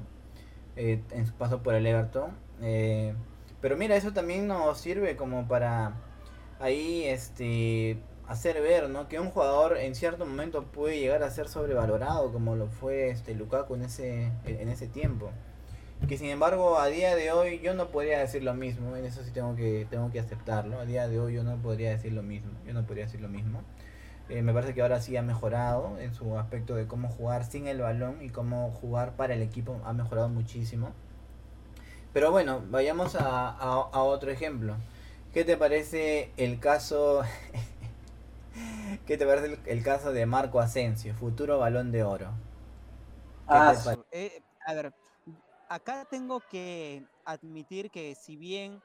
[0.75, 2.31] eh, en su paso por el Everton.
[2.61, 3.13] eh,
[3.61, 5.93] pero mira, eso también nos sirve como para
[6.59, 9.07] ahí este hacer ver, ¿no?
[9.07, 13.35] Que un jugador en cierto momento puede llegar a ser sobrevalorado como lo fue este
[13.35, 15.31] Lukaku en ese en ese tiempo.
[16.07, 19.23] Que sin embargo a día de hoy yo no podría decir lo mismo, en eso
[19.23, 20.79] sí tengo que tengo que aceptarlo.
[20.79, 23.29] A día de hoy yo no podría decir lo mismo, yo no podría decir lo
[23.29, 23.61] mismo.
[24.29, 27.67] Eh, me parece que ahora sí ha mejorado en su aspecto de cómo jugar sin
[27.67, 29.81] el balón y cómo jugar para el equipo.
[29.85, 30.93] Ha mejorado muchísimo.
[32.13, 34.75] Pero bueno, vayamos a, a- a otro ejemplo.
[35.33, 37.23] ¿Qué te parece el caso...
[39.07, 42.29] ¿Qué te parece el, el caso de Marco Asensio, futuro balón de oro?
[43.47, 43.73] Ah?
[44.11, 44.93] Eh, a ver,
[45.69, 48.81] acá tengo que admitir que si bien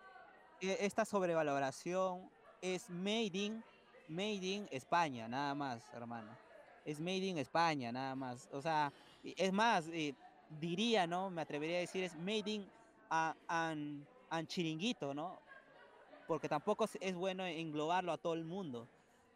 [0.61, 3.65] eh, esta sobrevaloración es made in,
[4.09, 6.29] made in España, nada más, hermano.
[6.85, 8.49] Es made in España, nada más.
[8.53, 8.93] O sea,
[9.23, 10.15] es más, eh,
[10.61, 11.31] diría, ¿no?
[11.31, 12.67] Me atrevería a decir, es made in
[13.11, 15.39] a, an, an chiringuito, ¿no?
[16.27, 18.87] Porque tampoco es- bueno englobarlo a todo el mundo.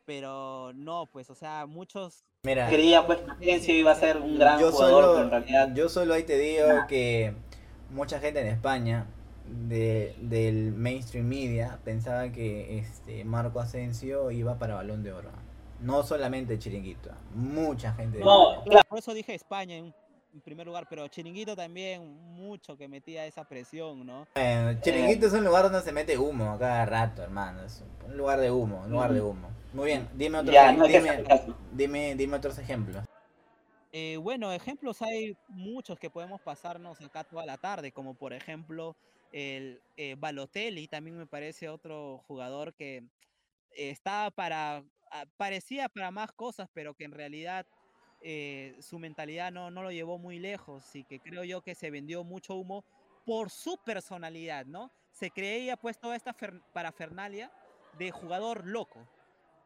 [0.04, 4.36] Pero no, pues, o sea, muchos Mira, creía pues que Asensio iba a ser un
[4.36, 7.34] gran yo jugador, solo, pero en realidad yo solo ahí te digo que
[7.90, 9.06] mucha gente en España
[9.46, 15.30] de, del mainstream media pensaba que este Marco Asensio iba para balón de oro.
[15.80, 18.18] No solamente Chiringuito, mucha gente.
[18.18, 18.88] de No, claro.
[18.88, 19.92] Por eso dije España en,
[20.32, 24.26] en primer lugar, pero Chiringuito también mucho que metía esa presión, ¿no?
[24.34, 27.64] Bueno, Chiringuito es un lugar donde se mete humo a cada rato, hermano.
[27.64, 29.48] Es un lugar de humo, un lugar de humo.
[29.72, 31.24] Muy bien, dime otros, ya no dime,
[31.72, 33.04] dime, dime otros ejemplos.
[33.90, 38.96] Eh, bueno, ejemplos hay muchos que podemos pasarnos acá toda la tarde, como por ejemplo
[39.32, 43.02] el eh, Balotelli, también me parece otro jugador que
[43.70, 47.66] estaba para, ah, parecía para más cosas, pero que en realidad
[48.20, 51.90] eh, su mentalidad no, no lo llevó muy lejos y que creo yo que se
[51.90, 52.84] vendió mucho humo
[53.24, 54.92] por su personalidad, ¿no?
[55.10, 57.50] Se creía pues toda esta fer- parafernalia
[57.98, 59.08] de jugador loco,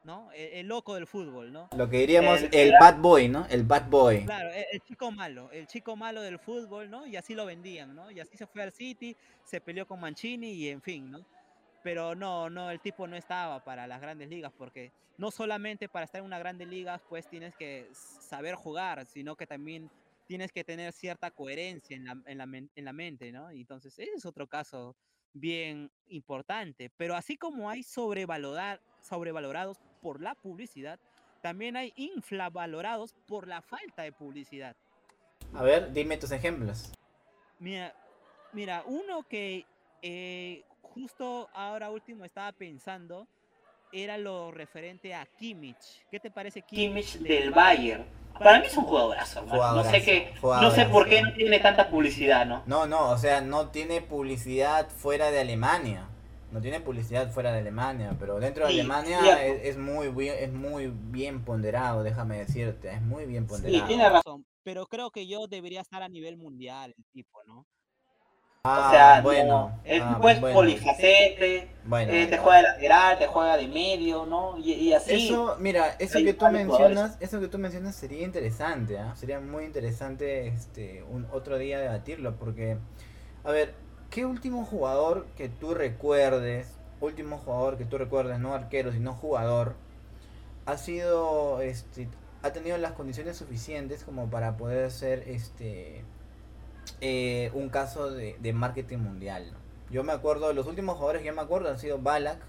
[0.07, 0.31] ¿no?
[0.33, 1.69] E- el loco del fútbol, ¿no?
[1.77, 3.45] Lo que diríamos El- el bad boy, ¿no?
[3.51, 4.25] El bad boy.
[4.25, 7.07] Claro, e- el, chico malo, el chico malo del fútbol, ¿no?
[7.07, 8.11] Y así lo vendían, ¿no?
[8.11, 9.15] Y así se fue al City,
[9.45, 11.27] se peleó con Mancini y en fin, ¿no?
[11.83, 16.05] Pero no, no, el tipo no estaba para las grandes ligas, porque no solamente para
[16.05, 19.91] estar en una grande liga, pues tienes que saber jugar, sino que también
[20.27, 23.53] tienes que tener cierta coherencia en la, en la, en la mente, ¿no?
[23.53, 24.97] Y entonces ese es otro caso
[25.37, 26.91] bien importante.
[26.97, 31.01] Pero así como hay sobrevalorar, sobrevalorados por la publicidad,
[31.43, 34.77] también hay infravalorados por la falta de publicidad.
[35.53, 36.93] A ver, dime tus ejemplos.
[37.59, 37.93] Mira,
[38.53, 39.67] mira uno que
[40.03, 43.27] eh, justo ahora último estaba pensando
[43.91, 46.07] era lo referente a Kimmich.
[46.09, 48.05] ¿Qué te parece Kimmich del Bayern.
[48.39, 49.83] Para mí es un jugadorazo, hermano.
[49.83, 50.93] No sé Jugadorazo, qué, no sé jugadorazo.
[50.93, 52.63] por qué no tiene tanta publicidad, ¿no?
[52.67, 56.07] No, no, o sea, no tiene publicidad fuera de Alemania.
[56.57, 60.37] No tiene publicidad fuera de Alemania, pero dentro de Sí, Alemania es, es muy bien,
[60.39, 63.87] es muy bien ponderado, déjame decirte, es muy bien ponderado.
[63.87, 64.47] tiene razón.
[64.63, 67.67] Pero creo que yo debería estar a nivel mundial, el tipo, ¿no?
[68.65, 72.11] Ah, o sea, bueno, no, el ah, tipo es bueno, polifacete, bueno.
[72.11, 74.57] eh, te juega de lateral, te juega de medio, ¿no?
[74.57, 75.27] Y, y así.
[75.27, 79.15] Eso, mira, eso que tú mencionas, eso que tú mencionas sería interesante, ¿ah?
[79.15, 82.79] Sería muy interesante este un otro día debatirlo porque
[83.45, 83.75] a ver,
[84.11, 86.69] ¿qué último jugador que tú recuerdes,
[87.01, 89.75] último jugador que tú recuerdes, no arquero, sino jugador
[90.67, 92.09] ha sido este
[92.43, 96.05] ha tenido las condiciones suficientes como para poder ser este
[97.01, 99.53] eh, un caso de, de marketing mundial.
[99.91, 102.41] Yo me acuerdo, los últimos jugadores que yo me acuerdo han sido Balak,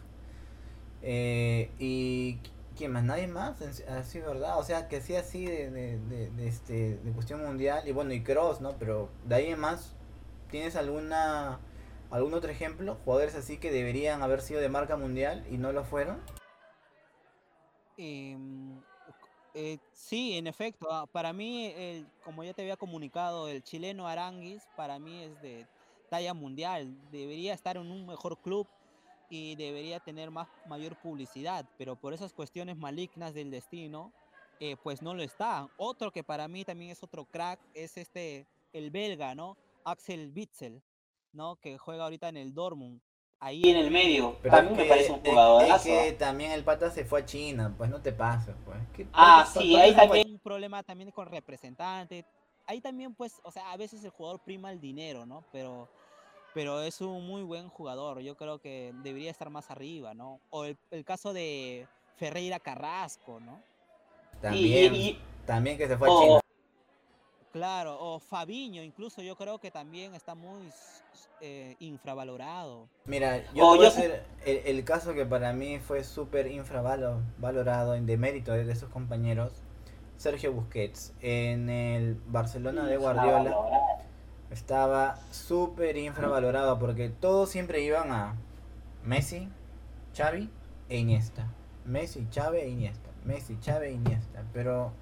[1.02, 2.40] eh, y
[2.76, 6.98] quién más, nadie más, así verdad, o sea que sí así de, de, de, este
[6.98, 8.74] de cuestión mundial y bueno y Cross, ¿no?
[8.78, 9.94] Pero de ahí más,
[10.50, 11.60] ¿tienes alguna
[12.10, 12.98] algún otro ejemplo?
[13.04, 16.22] Jugadores así que deberían haber sido de marca mundial y no lo fueron.
[17.98, 18.80] Em,
[19.54, 21.74] eh, sí, en efecto, ah, para mí,
[22.24, 25.68] como ya te había comunicado, el chileno Aranguis para mí es de
[26.10, 26.96] talla mundial.
[27.12, 28.68] Debería estar en un mejor club
[29.30, 34.12] y debería tener más mayor publicidad, pero por esas cuestiones malignas del destino,
[34.60, 35.68] eh, pues no lo está.
[35.78, 39.58] Otro que para mí también es otro crack es este el belga, ¿no?
[39.92, 40.82] Axel Witsel,
[41.34, 41.56] ¿no?
[41.58, 43.02] Que juega ahorita en el Dortmund.
[43.40, 45.76] Ahí Y en el medio, Pero mí es me que- parece un es- jugadorazo.
[45.76, 48.78] Es que también el pata se fue a China, pues no te pases, pues.
[48.96, 52.26] ¿Qué- Ah, sí, ahí también- un problema también con representante.
[52.66, 55.44] Ahí también, pues, o sea, a veces el jugador prima el dinero, ¿no?
[55.52, 55.88] Pero,
[56.56, 58.20] pero es un muy buen jugador.
[58.22, 60.40] Yo creo que debería estar más arriba, ¿no?
[60.50, 63.62] O el, el caso de Ferreira Carrasco, ¿no?
[64.42, 66.40] También, y- y- también que se fue a China.
[67.58, 70.62] Claro, o Fabiño, incluso yo creo que también está muy
[71.42, 72.88] eh, infravalorado.
[73.06, 77.96] Mira, yo voy a yo hacer el, el caso que para mí fue súper infravalorado
[77.96, 79.54] en demérito de sus compañeros,
[80.18, 81.16] Sergio Busquets.
[81.20, 83.56] En el Barcelona de Guardiola
[84.52, 88.36] estaba súper infravalorado porque todos siempre iban a
[89.04, 89.50] Messi,
[90.16, 90.48] Xavi
[90.90, 91.48] e Iniesta.
[91.86, 93.10] Messi, Xavi e Iniesta.
[93.26, 94.44] Messi, Xavi e Iniesta.
[94.54, 94.94] Pero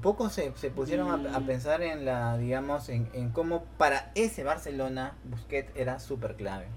[0.00, 4.44] pocos se, se pusieron a, a pensar en la, digamos, en, en cómo para ese
[4.44, 6.68] Barcelona Busquets era súper clave.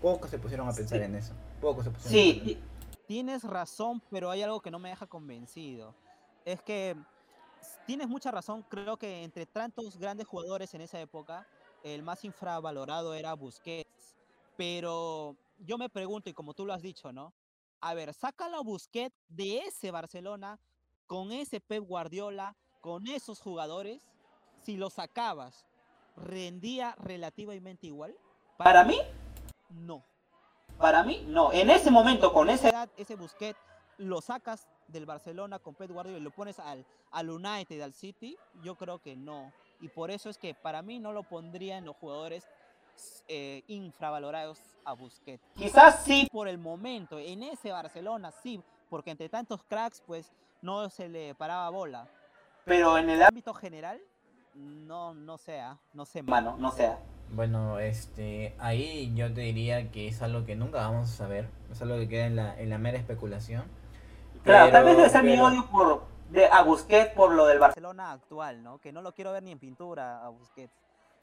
[0.00, 1.04] Pocos se pusieron a pensar Sí.
[1.04, 1.34] en eso.
[1.60, 2.48] Pocos se pusieron a Sí, pensar.
[2.50, 2.72] y-
[3.06, 5.94] Tienes razón, pero hay algo que no me deja convencido.
[6.46, 6.96] Es que
[7.86, 8.64] tienes mucha razón.
[8.68, 11.46] Creo que entre tantos grandes jugadores en esa época,
[11.82, 14.16] el más infravalorado era Busquets.
[14.56, 17.34] Pero yo me pregunto, y como tú lo has dicho, ¿no?
[17.80, 20.58] A ver, sácalo a Busquets de ese Barcelona,
[21.12, 24.00] con ese Pep Guardiola, con esos jugadores.
[24.62, 25.66] Si lo sacabas,
[26.16, 28.16] ¿rendía relativamente igual?
[28.56, 28.96] para mí,
[29.68, 30.02] No.
[30.78, 31.52] para mí, no.
[31.52, 33.58] En ese momento, con ese ese Busquets
[33.98, 38.38] lo sacas del Barcelona con Pep Guardiola y lo pones al, al United, al City,
[38.62, 39.52] yo creo que no.
[39.82, 42.48] Y por eso es que para mí no lo pondría en los jugadores
[43.28, 45.44] eh, infravalorados a Busquets.
[45.56, 50.88] quizás sí, Por el momento, en ese Barcelona sí, porque entre tantos cracks, pues no
[50.90, 52.06] se le paraba bola.
[52.64, 54.00] pero en el En el ámbito general,
[54.54, 56.52] no, no sea, no sé, mano.
[56.52, 56.98] mano, no sea.
[57.30, 61.80] Bueno, este, ahí yo te diría que es algo que nunca vamos a saber, es
[61.82, 63.64] algo que queda en la, en la mera especulación.
[64.44, 67.58] Claro, tal Pero- vez debe ser mi odio por de, a Busquets por lo del
[67.58, 68.12] Barcelona.
[68.12, 68.78] Actual, ¿no?
[68.78, 70.72] Que no lo quiero ver ni en pintura a Busquets.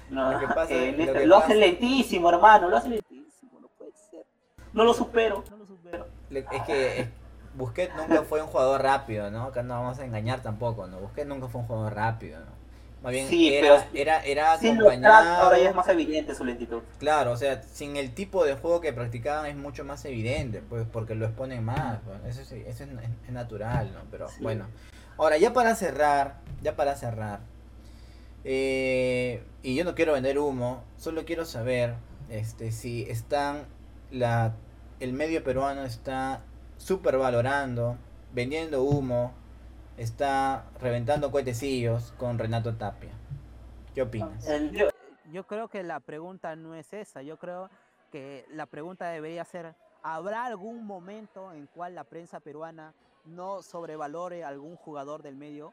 [0.10, 3.60] No, Lo que pasa- eh, lo que lo pasa- hace lentísimo, hermano, lo hace lentísimo,
[3.60, 4.26] no puede ser.
[4.74, 5.44] No lo supero.
[5.52, 6.08] No lo supero.
[6.32, 7.10] Le- Es que es-
[7.60, 9.44] Busquets nunca fue un jugador rápido, ¿no?
[9.44, 11.00] Acá no vamos a engañar tampoco, ¿no?
[11.00, 12.58] Busquets nunca fue un jugador rápido, ¿no?
[13.04, 15.44] Más bien Sí, era, pero- era, era acompañado.
[15.44, 16.82] ahora ya es más evidente su lentitud.
[16.98, 20.86] Claro, o sea, sin el tipo de juego que practicaban es mucho más evidente, pues
[20.92, 22.90] porque lo exponen más, pues, eso, sí, eso es,
[23.26, 24.02] es natural, ¿no?
[24.12, 24.42] Pero Sí.
[24.42, 24.66] bueno,
[25.18, 27.40] ahora ya para cerrar, ya para cerrar,
[28.44, 31.96] eh, y yo no quiero vender humo, solo quiero saber
[32.30, 33.64] este, si están,
[34.12, 34.54] la,
[35.00, 36.42] el medio peruano está
[36.80, 37.98] super valorando,
[38.34, 39.34] vendiendo humo,
[39.98, 43.12] está reventando cohetecillos con Renato Tapia.
[43.94, 44.48] ¿Qué opinas?
[45.32, 47.22] Yo- creo que la pregunta no es esa.
[47.22, 47.70] Yo creo
[48.12, 52.94] que la pregunta debería ser, ¿habrá algún momento en cual la prensa peruana
[53.26, 55.72] no sobrevalore a algún jugador del medio?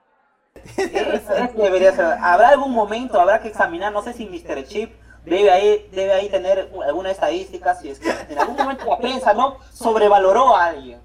[0.76, 2.04] Eso, eso debería ser.
[2.20, 4.64] Habrá algún momento, habrá que examinar, no sé si Mr.
[4.64, 4.92] Chip
[5.26, 9.34] debe ahí, debe ahí tener alguna estadística, si es que en algún momento la prensa
[9.34, 11.00] no sobrevaloró a alguien,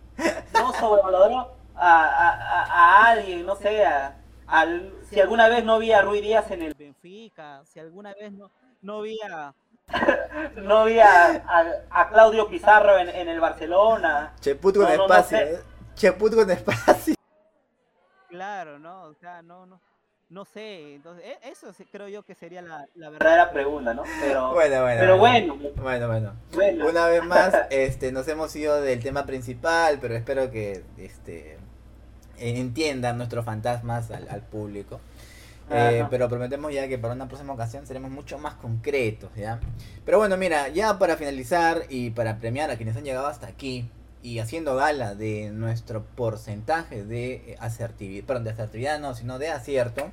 [0.53, 4.15] no sobrevaloró a, a- a- alguien, no sé, a-
[4.47, 6.73] al- si alguna vez no vi a Rui Díaz en el...
[6.75, 8.49] Benfica, si alguna vez no,
[8.81, 9.53] no vi a,
[10.55, 11.43] no vi a,
[11.89, 14.33] a, Claudio Pizarro en, en, el Barcelona.
[14.39, 15.37] Cheput con espacio.
[15.37, 15.59] No, ¿eh?
[15.95, 17.15] Cheput con espacio.
[18.29, 19.81] Claro, no, o sea, no, no.
[20.31, 24.03] No sé, entonces e, eso creo yo que sería la, la verdadera pregunta, ¿no?
[24.21, 25.55] Pero bueno, bueno, pero bueno.
[25.75, 26.33] Bueno, bueno.
[26.53, 26.89] bueno.
[26.89, 31.57] Una vez más, este, nos hemos ido del tema principal, pero espero que este
[32.37, 35.01] entiendan nuestros fantasmas al, al público.
[35.69, 39.59] Eh, pero prometemos ya que para una próxima ocasión seremos mucho más concretos, ¿ya?
[40.05, 43.89] Pero bueno, mira, ya para finalizar y para premiar a quienes han llegado hasta aquí
[44.23, 50.11] y haciendo gala de nuestro porcentaje de asertividad, perdón, de asertividad no, sino de acierto,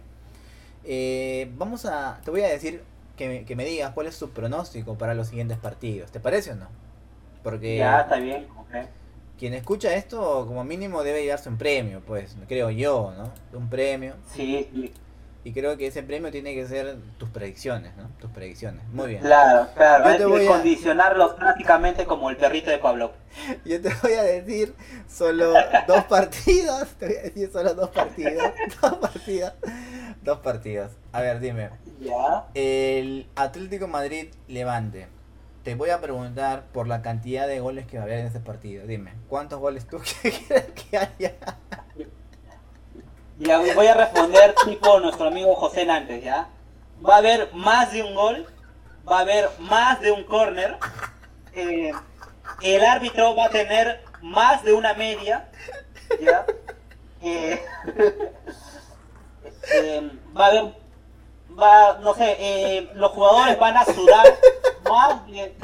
[0.85, 2.83] eh, vamos a, te voy a decir
[3.17, 6.55] que, que me digas cuál es su pronóstico para los siguientes partidos, ¿te parece o
[6.57, 6.69] no?
[7.43, 7.77] Porque...
[7.77, 8.89] Ya, está bien, okay.
[9.39, 13.33] Quien escucha esto, como mínimo, debe llevarse un premio, pues, creo yo, ¿no?
[13.57, 14.15] Un premio.
[14.35, 14.93] Sí, sí.
[15.49, 18.11] Y creo que ese premio tiene que ser tus predicciones, ¿no?
[18.21, 18.87] Tus predicciones.
[18.93, 19.23] Muy bien.
[19.23, 20.05] Claro, claro.
[20.05, 23.13] Hay que condicionarlos prácticamente como el perrito de Pablo.
[23.65, 24.75] Yo te voy a decir
[25.09, 25.55] solo
[25.87, 26.89] dos partidos.
[26.99, 28.43] Te voy a decir solo dos partidos.
[28.83, 29.53] Dos partidos.
[30.21, 30.93] Dos partidos.
[31.13, 31.71] A ver, dime.
[31.99, 32.45] ¿Ya?
[32.53, 35.09] El Atlético Madrid Levante.
[35.65, 38.41] Te voy a preguntar por la cantidad de goles que va a haber en ese
[38.41, 38.87] partido.
[38.87, 41.37] Dime, ¿cuántos goles tú quieres que haya?
[43.41, 46.49] Y voy a responder tipo nuestro amigo José Nantes, ¿ya?
[47.07, 48.45] Va a haber más de un gol,
[49.09, 50.77] va a haber más de un corner,
[51.55, 51.93] eh,
[52.63, 55.49] el árbitro va a tener más de una media,
[56.21, 56.47] ¿ya?
[57.23, 57.63] Eh,
[59.73, 60.65] eh, va a haber,
[61.57, 64.27] va, no sé, los jugadores van a sudar
[64.83, 65.55] más de,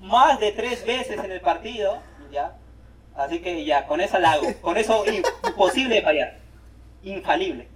[0.00, 1.98] más de tres veces en el partido,
[2.30, 2.56] ¿ya?
[3.14, 5.04] Así que ya, con eso la hago, con eso
[5.44, 6.41] imposible fallar
[7.02, 7.68] infalible.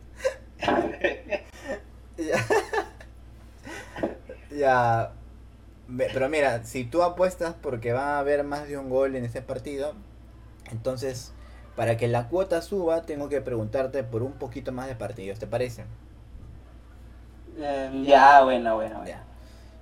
[4.51, 5.13] ya.
[5.97, 9.41] Pero mira, si tú apuestas porque va a haber más de un gol en ese
[9.43, 9.95] partido,
[10.73, 11.33] entonces
[11.77, 15.47] para que la cuota suba tengo que preguntarte por un poquito más de partidos, ¿te
[15.47, 15.85] parece?
[17.59, 19.23] Em, ya, bueno, bueno, ya.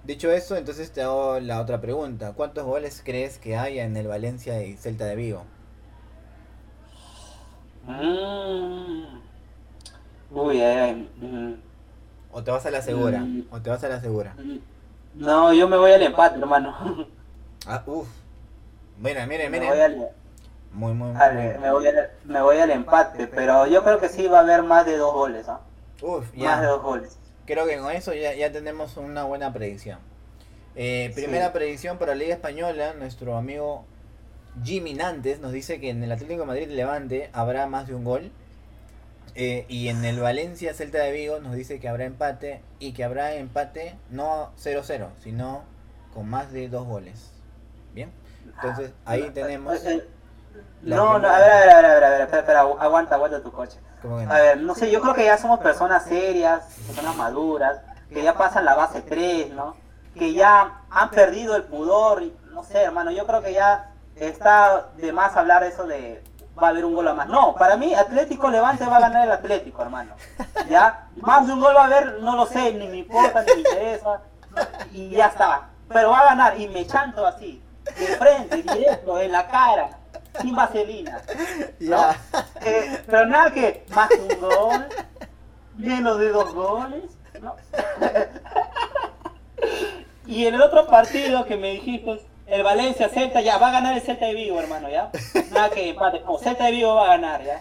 [0.02, 2.34] Dicho eso, entonces te hago la otra pregunta.
[2.34, 5.44] ¿Cuántos goles crees que haya en el Valencia y Celta de Vigo?
[7.86, 9.23] Mmm
[10.34, 11.06] Uy, eh,
[12.32, 13.46] O te vas a la segura, mm.
[13.50, 14.34] o te vas a la segura.
[15.14, 17.06] No, yo me voy al empate, hermano.
[17.66, 18.08] Ah, uff.
[18.98, 19.66] Mira, mire, mire.
[20.70, 21.14] Muy, muy, muy.
[21.14, 24.62] Me, voy al, me voy al empate, pero yo creo que sí va a haber
[24.62, 25.60] más de dos goles, ¿ah?
[26.02, 26.50] Uf, ya.
[26.50, 27.18] Más de dos goles.
[27.46, 29.98] Creo que con eso ya, ya tenemos una buena predicción.
[30.76, 33.86] Eh, primera predicción para la Liga Española, nuestro amigo
[34.62, 38.30] Jimmy Nantes nos dice que en el Atlético Madrid Levante habrá más de un gol.
[39.36, 43.02] Eh, y en el Valencia Celta de Vigo nos dice que habrá empate y que
[43.02, 45.64] habrá empate no 0-0, sino
[46.12, 47.32] con más de dos goles.
[47.92, 48.12] Bien,
[48.54, 49.80] entonces ah, ahí tenemos.
[50.82, 53.42] No, no, a ver, a ver, a ver, a ver, a ver, espera, aguanta, aguanta
[53.42, 53.78] tu coche.
[54.28, 57.80] A ver, no sé, yo creo que ya somos personas serias, personas maduras,
[58.10, 59.76] que ya pasan la base 3, ¿no?
[60.14, 64.90] Que ya han perdido el pudor, y, no sé, hermano, yo creo que ya está
[64.96, 66.22] de más hablar eso de
[66.60, 67.28] va a haber un gol a más.
[67.28, 70.14] No, para mí Atlético Levante va a ganar el Atlético, hermano.
[70.68, 71.08] ¿Ya?
[71.16, 73.68] Más de un gol va a haber, no lo sé, ni me importa, ni me
[73.68, 74.20] interesa.
[74.92, 75.68] Y ya está.
[75.88, 79.90] Pero va a ganar y me chanto así, de frente, directo, en la cara,
[80.40, 81.20] sin vaselina.
[81.80, 82.16] Ya.
[82.64, 84.86] Eh, pero nada que más de un gol,
[85.76, 87.04] menos de dos goles.
[87.42, 87.56] ¿no?
[90.26, 93.94] y en el otro partido que me dijiste el Valencia, Celta, ya, va a ganar
[93.94, 95.10] el Celta de Vigo, hermano, ya.
[95.52, 97.60] Nada que empate, no, Celta de Vigo va a ganar, ya.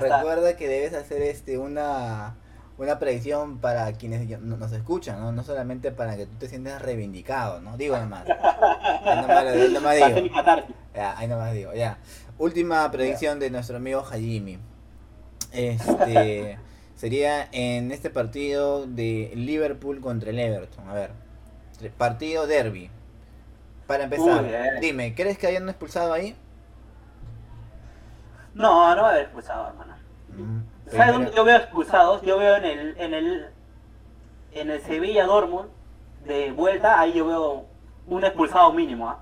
[0.00, 2.34] recuerda que debes hacer este una,
[2.76, 5.32] una predicción para quienes nos escuchan, ¿no?
[5.32, 7.76] No solamente para que tú te sientas reivindicado, ¿no?
[7.76, 8.24] Digo nomás.
[9.04, 9.22] Ahí
[9.72, 10.28] nomás, digo.
[10.94, 11.98] Ya, ahí nomás digo, ya.
[12.38, 14.58] Última predicción de nuestro amigo Hajimi.
[15.52, 16.58] Este
[16.96, 20.88] sería en este partido de Liverpool contra el Everton.
[20.88, 21.10] A ver,
[21.96, 22.90] partido derby.
[23.88, 24.44] Para empezar,
[24.82, 26.36] dime, ¿crees que hayan expulsado ahí?
[28.52, 29.94] No, no va a haber expulsado, hermano.
[30.36, 32.20] Mm, ¿Sabes dónde yo veo expulsados?
[32.20, 33.46] Yo veo en el, en el,
[34.52, 35.70] en el Sevilla Dortmund
[36.26, 37.64] de vuelta, ahí yo veo
[38.06, 39.16] un expulsado mínimo.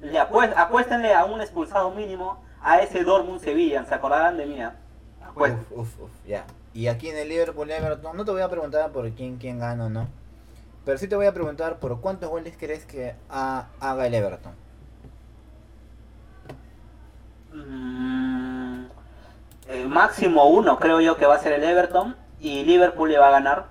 [0.00, 4.62] Le apuéstenle a un expulsado mínimo a ese Dortmund Sevilla, se acordarán de mí.
[4.62, 4.76] ¿ah?
[5.34, 6.46] Uf, uf, uf, ya.
[6.72, 9.84] Y aquí en el Liverpool Everton, no te voy a preguntar por quién, quién gana
[9.84, 10.08] o no.
[10.86, 14.52] Pero sí te voy a preguntar por cuántos goles crees que haga el Everton.
[17.52, 18.86] Mm,
[19.88, 23.30] máximo uno creo yo que va a ser el Everton y Liverpool le va a
[23.32, 23.66] ganar.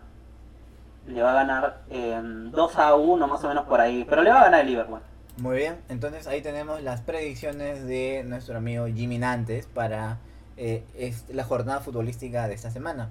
[1.07, 4.31] le va a ganar eh, 2 a 1 más o menos por ahí, pero le
[4.31, 4.99] va a ganar el Liverpool.
[5.37, 10.17] Muy bien, entonces ahí tenemos las predicciones de nuestro amigo Jimmy Nantes para
[10.57, 10.83] eh,
[11.29, 13.09] la jornada futbolística de esta semana.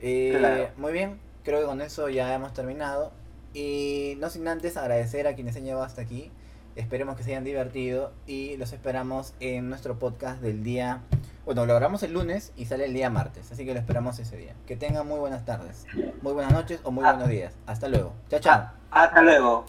[0.00, 0.68] Eh, Claro.
[0.76, 3.12] Muy bien, creo que con eso ya hemos terminado.
[3.58, 6.30] Y no sin antes agradecer a quienes se han llevado hasta aquí.
[6.74, 11.00] Esperemos que se hayan divertido y los esperamos en nuestro podcast del día.
[11.46, 14.36] Bueno, lo grabamos el lunes y sale el día martes, así que lo esperamos ese
[14.36, 14.54] día.
[14.66, 15.86] Que tengan muy buenas tardes,
[16.20, 17.12] muy buenas noches o muy Ah.
[17.12, 17.54] buenos días.
[17.64, 18.12] Hasta luego.
[18.28, 18.70] Chao, chao.
[18.90, 19.64] Hasta luego.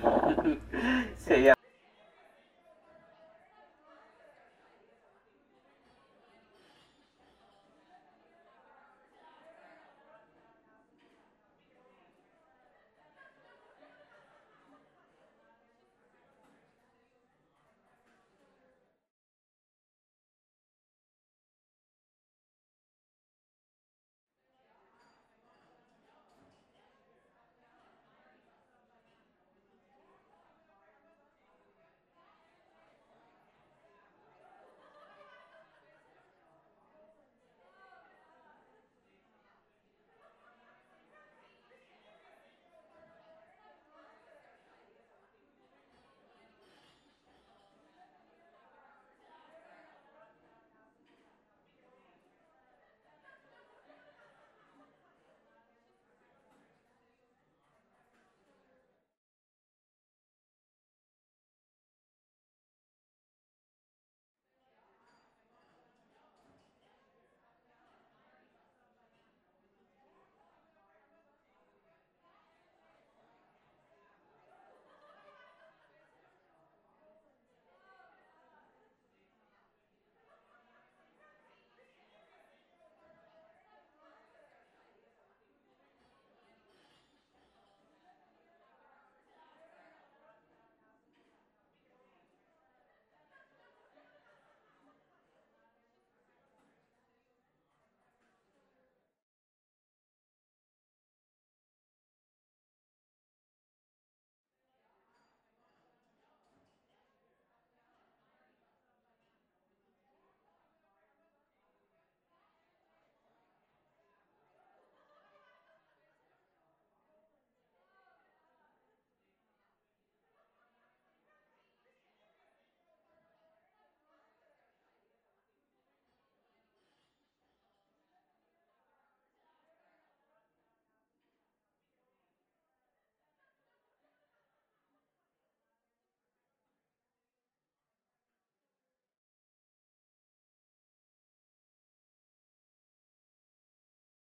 [1.18, 1.57] Sí, ya.